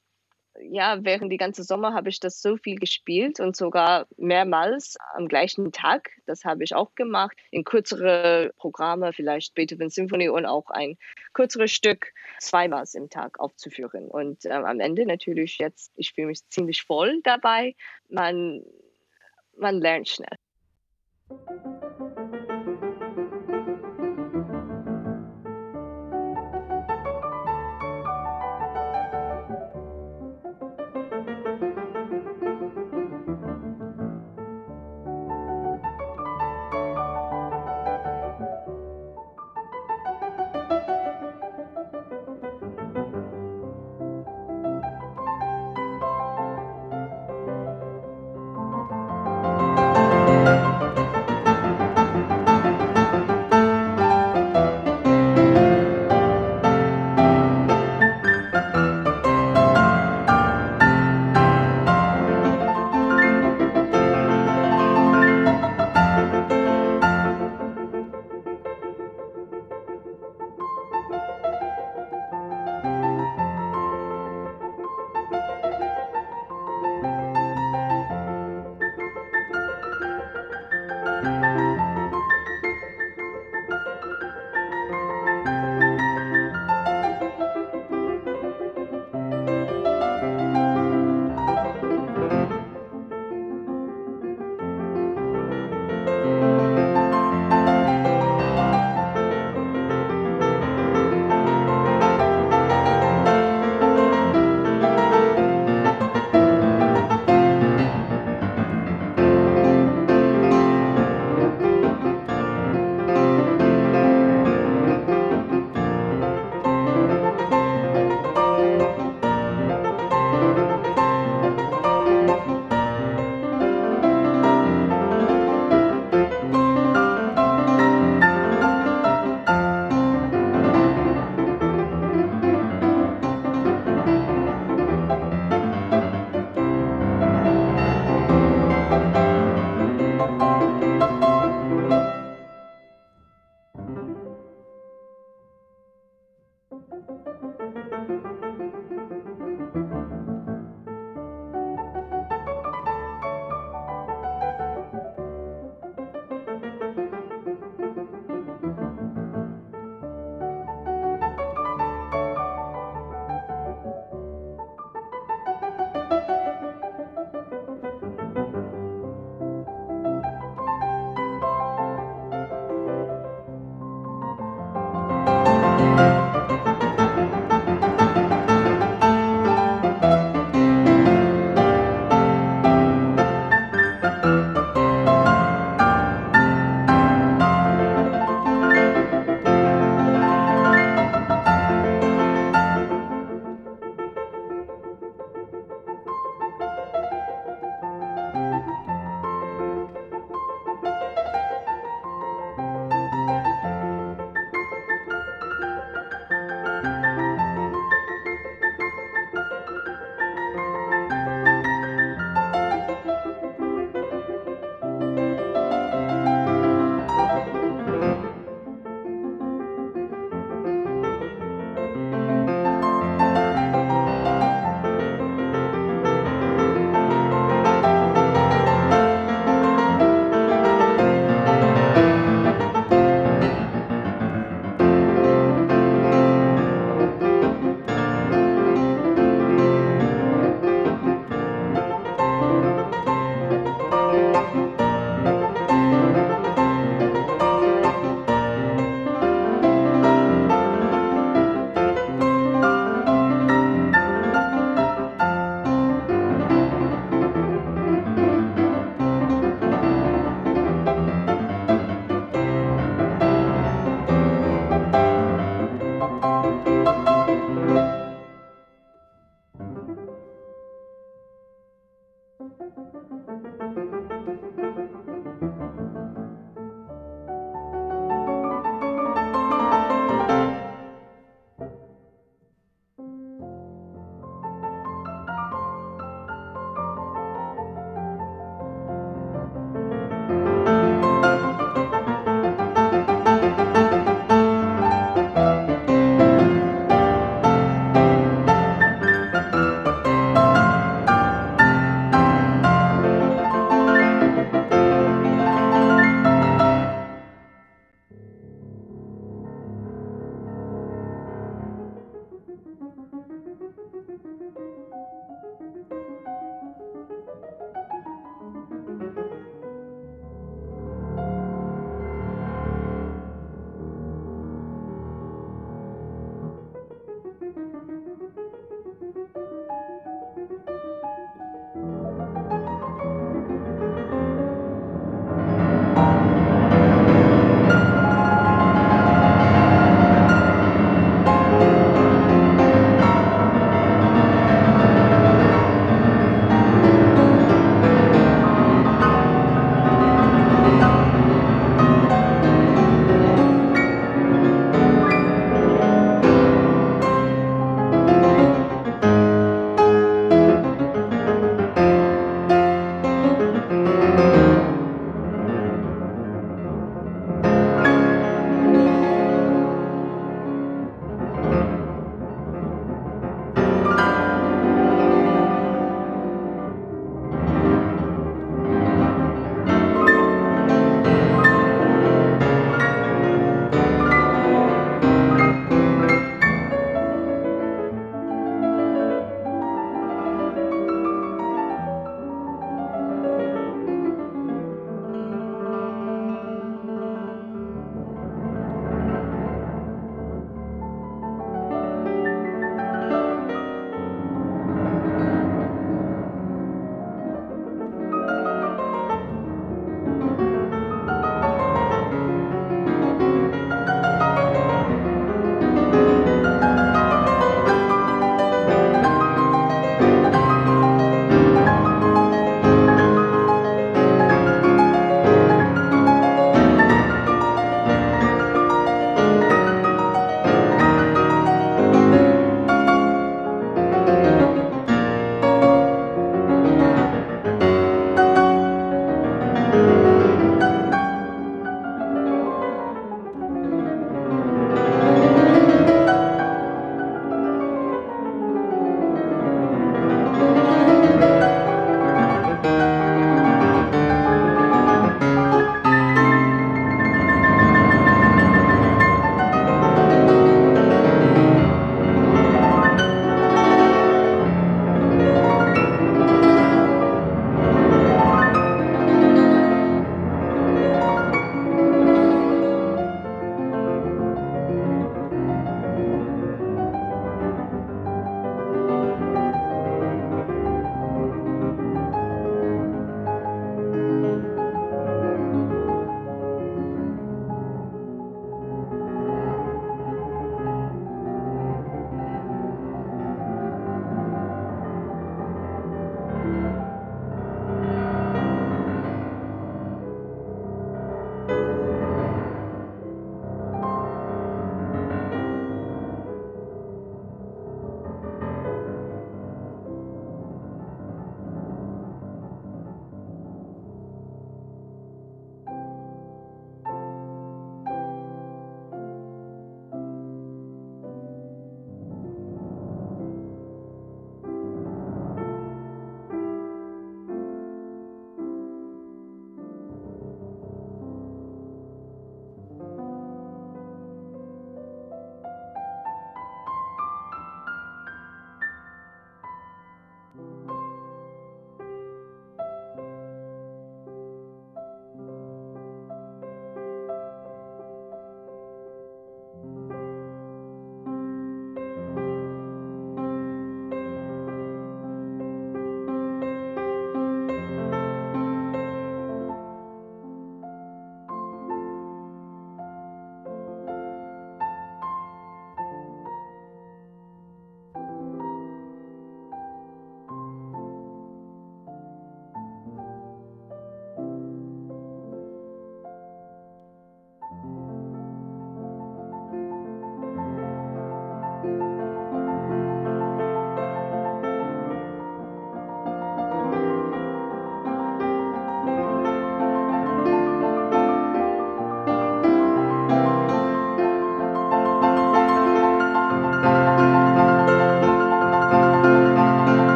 ja, 0.58 0.98
während 1.04 1.32
die 1.32 1.36
ganze 1.36 1.62
Sommer 1.62 1.94
habe 1.94 2.08
ich 2.08 2.20
das 2.20 2.42
so 2.42 2.56
viel 2.56 2.78
gespielt 2.78 3.40
und 3.40 3.56
sogar 3.56 4.06
mehrmals 4.16 4.96
am 5.14 5.28
gleichen 5.28 5.72
Tag. 5.72 6.10
Das 6.26 6.44
habe 6.44 6.64
ich 6.64 6.74
auch 6.74 6.94
gemacht. 6.94 7.36
In 7.50 7.64
kürzere 7.64 8.52
Programme, 8.56 9.12
vielleicht 9.12 9.54
Beethoven 9.54 9.90
Symphonie 9.90 10.28
und 10.28 10.46
auch 10.46 10.70
ein 10.70 10.96
kürzeres 11.32 11.70
Stück 11.70 12.12
zweimal 12.38 12.84
im 12.94 13.10
Tag 13.10 13.38
aufzuführen. 13.38 14.08
Und 14.08 14.44
äh, 14.44 14.50
am 14.50 14.80
Ende 14.80 15.06
natürlich 15.06 15.58
jetzt, 15.58 15.92
ich 15.96 16.12
fühle 16.12 16.28
mich 16.28 16.46
ziemlich 16.48 16.82
voll 16.82 17.20
dabei. 17.22 17.74
Man, 18.08 18.62
man 19.56 19.80
lernt 19.80 20.08
schnell. 20.08 20.36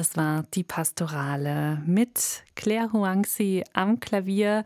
Das 0.00 0.16
war 0.16 0.46
die 0.54 0.64
Pastorale 0.64 1.82
mit 1.84 2.44
Claire 2.54 2.90
Huangzi 2.90 3.64
am 3.74 4.00
Klavier, 4.00 4.64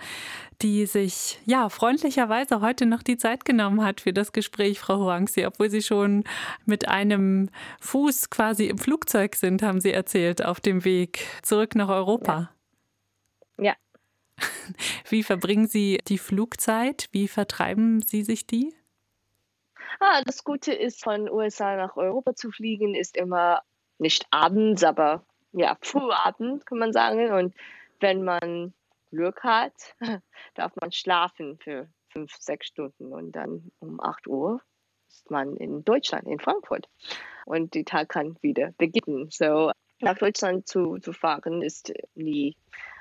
die 0.62 0.86
sich 0.86 1.40
ja 1.44 1.68
freundlicherweise 1.70 2.60
heute 2.60 2.86
noch 2.86 3.02
die 3.02 3.16
Zeit 3.16 3.44
genommen 3.44 3.82
hat 3.82 4.00
für 4.00 4.12
das 4.12 4.30
Gespräch, 4.30 4.78
Frau 4.78 4.98
Huangzi, 4.98 5.44
obwohl 5.44 5.70
Sie 5.70 5.82
schon 5.82 6.22
mit 6.66 6.86
einem 6.86 7.50
Fuß 7.80 8.30
quasi 8.30 8.66
im 8.66 8.78
Flugzeug 8.78 9.34
sind, 9.34 9.60
haben 9.64 9.80
Sie 9.80 9.90
erzählt, 9.90 10.44
auf 10.44 10.60
dem 10.60 10.84
Weg 10.84 11.26
zurück 11.42 11.74
nach 11.74 11.88
Europa. 11.88 12.52
Ja. 13.58 13.64
ja. 13.64 13.74
Wie 15.08 15.24
verbringen 15.24 15.66
Sie 15.66 15.98
die 16.06 16.18
Flugzeit? 16.18 17.08
Wie 17.10 17.26
vertreiben 17.26 18.02
Sie 18.02 18.22
sich 18.22 18.46
die? 18.46 18.72
Ah, 19.98 20.22
das 20.24 20.44
Gute 20.44 20.72
ist, 20.72 21.02
von 21.02 21.28
USA 21.28 21.74
nach 21.74 21.96
Europa 21.96 22.36
zu 22.36 22.52
fliegen, 22.52 22.94
ist 22.94 23.16
immer 23.16 23.62
nicht 23.98 24.26
abends, 24.30 24.84
aber 24.84 25.24
ja, 25.52 25.76
Frühabend 25.80 26.66
kann 26.66 26.78
man 26.78 26.92
sagen. 26.92 27.32
Und 27.32 27.54
wenn 28.00 28.24
man 28.24 28.74
Glück 29.10 29.42
hat, 29.42 29.72
darf 30.54 30.72
man 30.80 30.92
schlafen 30.92 31.58
für 31.58 31.88
fünf, 32.08 32.32
sechs 32.34 32.68
Stunden 32.68 33.12
und 33.12 33.32
dann 33.32 33.70
um 33.80 34.00
8 34.00 34.26
Uhr 34.26 34.60
ist 35.08 35.30
man 35.30 35.56
in 35.56 35.84
Deutschland, 35.84 36.26
in 36.26 36.40
Frankfurt. 36.40 36.88
Und 37.46 37.74
die 37.74 37.84
Tag 37.84 38.08
kann 38.08 38.36
wieder 38.40 38.72
beginnen. 38.78 39.28
So 39.30 39.70
nach 40.00 40.18
Deutschland 40.18 40.66
zu, 40.66 40.98
zu 40.98 41.12
fahren 41.12 41.62
ist 41.62 41.92
nie 42.14 42.56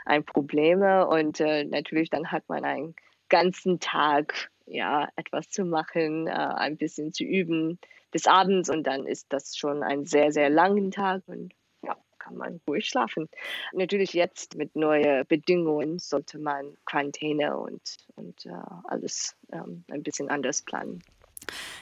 ein 0.05 0.23
Problem. 0.23 0.81
Und 0.81 1.39
äh, 1.39 1.63
natürlich 1.63 2.09
dann 2.09 2.31
hat 2.31 2.47
man 2.49 2.65
einen 2.65 2.95
ganzen 3.29 3.79
Tag 3.79 4.51
ja, 4.65 5.09
etwas 5.15 5.49
zu 5.49 5.65
machen, 5.65 6.27
äh, 6.27 6.31
ein 6.31 6.77
bisschen 6.77 7.13
zu 7.13 7.23
üben 7.23 7.79
bis 8.11 8.27
abends 8.27 8.69
und 8.69 8.83
dann 8.85 9.05
ist 9.05 9.33
das 9.33 9.57
schon 9.57 9.83
ein 9.83 10.05
sehr, 10.05 10.31
sehr 10.31 10.49
langen 10.49 10.91
Tag 10.91 11.23
und 11.25 11.53
ja, 11.81 11.97
kann 12.19 12.37
man 12.37 12.61
ruhig 12.67 12.87
schlafen. 12.87 13.27
Natürlich 13.73 14.13
jetzt 14.13 14.55
mit 14.55 14.75
neuen 14.75 15.25
Bedingungen 15.27 15.99
sollte 15.99 16.37
man 16.39 16.77
Quarantäne 16.85 17.57
und, 17.57 17.81
und 18.15 18.45
äh, 18.45 18.51
alles 18.85 19.35
ähm, 19.51 19.83
ein 19.91 20.03
bisschen 20.03 20.29
anders 20.29 20.61
planen. 20.61 21.03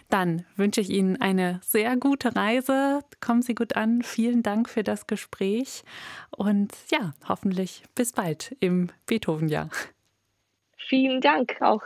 Dann 0.10 0.46
wünsche 0.56 0.82
ich 0.82 0.90
Ihnen 0.90 1.22
eine 1.22 1.62
sehr 1.64 1.96
gute 1.96 2.36
Reise. 2.36 3.00
Kommen 3.20 3.42
Sie 3.42 3.56
gut 3.56 3.76
an. 3.76 4.02
Vielen 4.02 4.44
Dank 4.44 4.70
für 4.70 4.84
das 4.84 5.08
Gespräch 5.08 5.84
und 6.36 6.74
ja, 6.92 7.14
hoffentlich 7.28 7.84
bis 7.96 8.12
bald 8.12 8.56
im 8.60 8.90
Beethoven-Jahr. 9.06 9.70
Vielen 10.78 11.22
Dank 11.22 11.62
auch. 11.62 11.84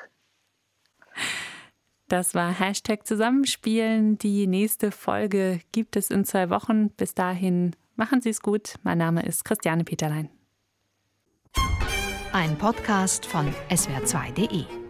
Das 2.07 2.36
war 2.36 2.51
Hashtag 2.51 3.07
Zusammenspielen. 3.07 4.18
Die 4.20 4.45
nächste 4.45 4.91
Folge 4.91 5.59
gibt 5.72 5.95
es 5.95 6.11
in 6.11 6.24
zwei 6.24 6.49
Wochen. 6.49 6.89
Bis 6.91 7.16
dahin 7.16 7.76
machen 7.95 8.22
Sie 8.22 8.30
es 8.30 8.41
gut. 8.41 8.76
Mein 8.84 8.99
Name 8.99 9.26
ist 9.26 9.43
Christiane 9.43 9.84
Peterlein. 9.84 10.30
Ein 12.32 12.57
Podcast 12.57 13.26
von 13.26 13.53
swr2.de 13.70 14.85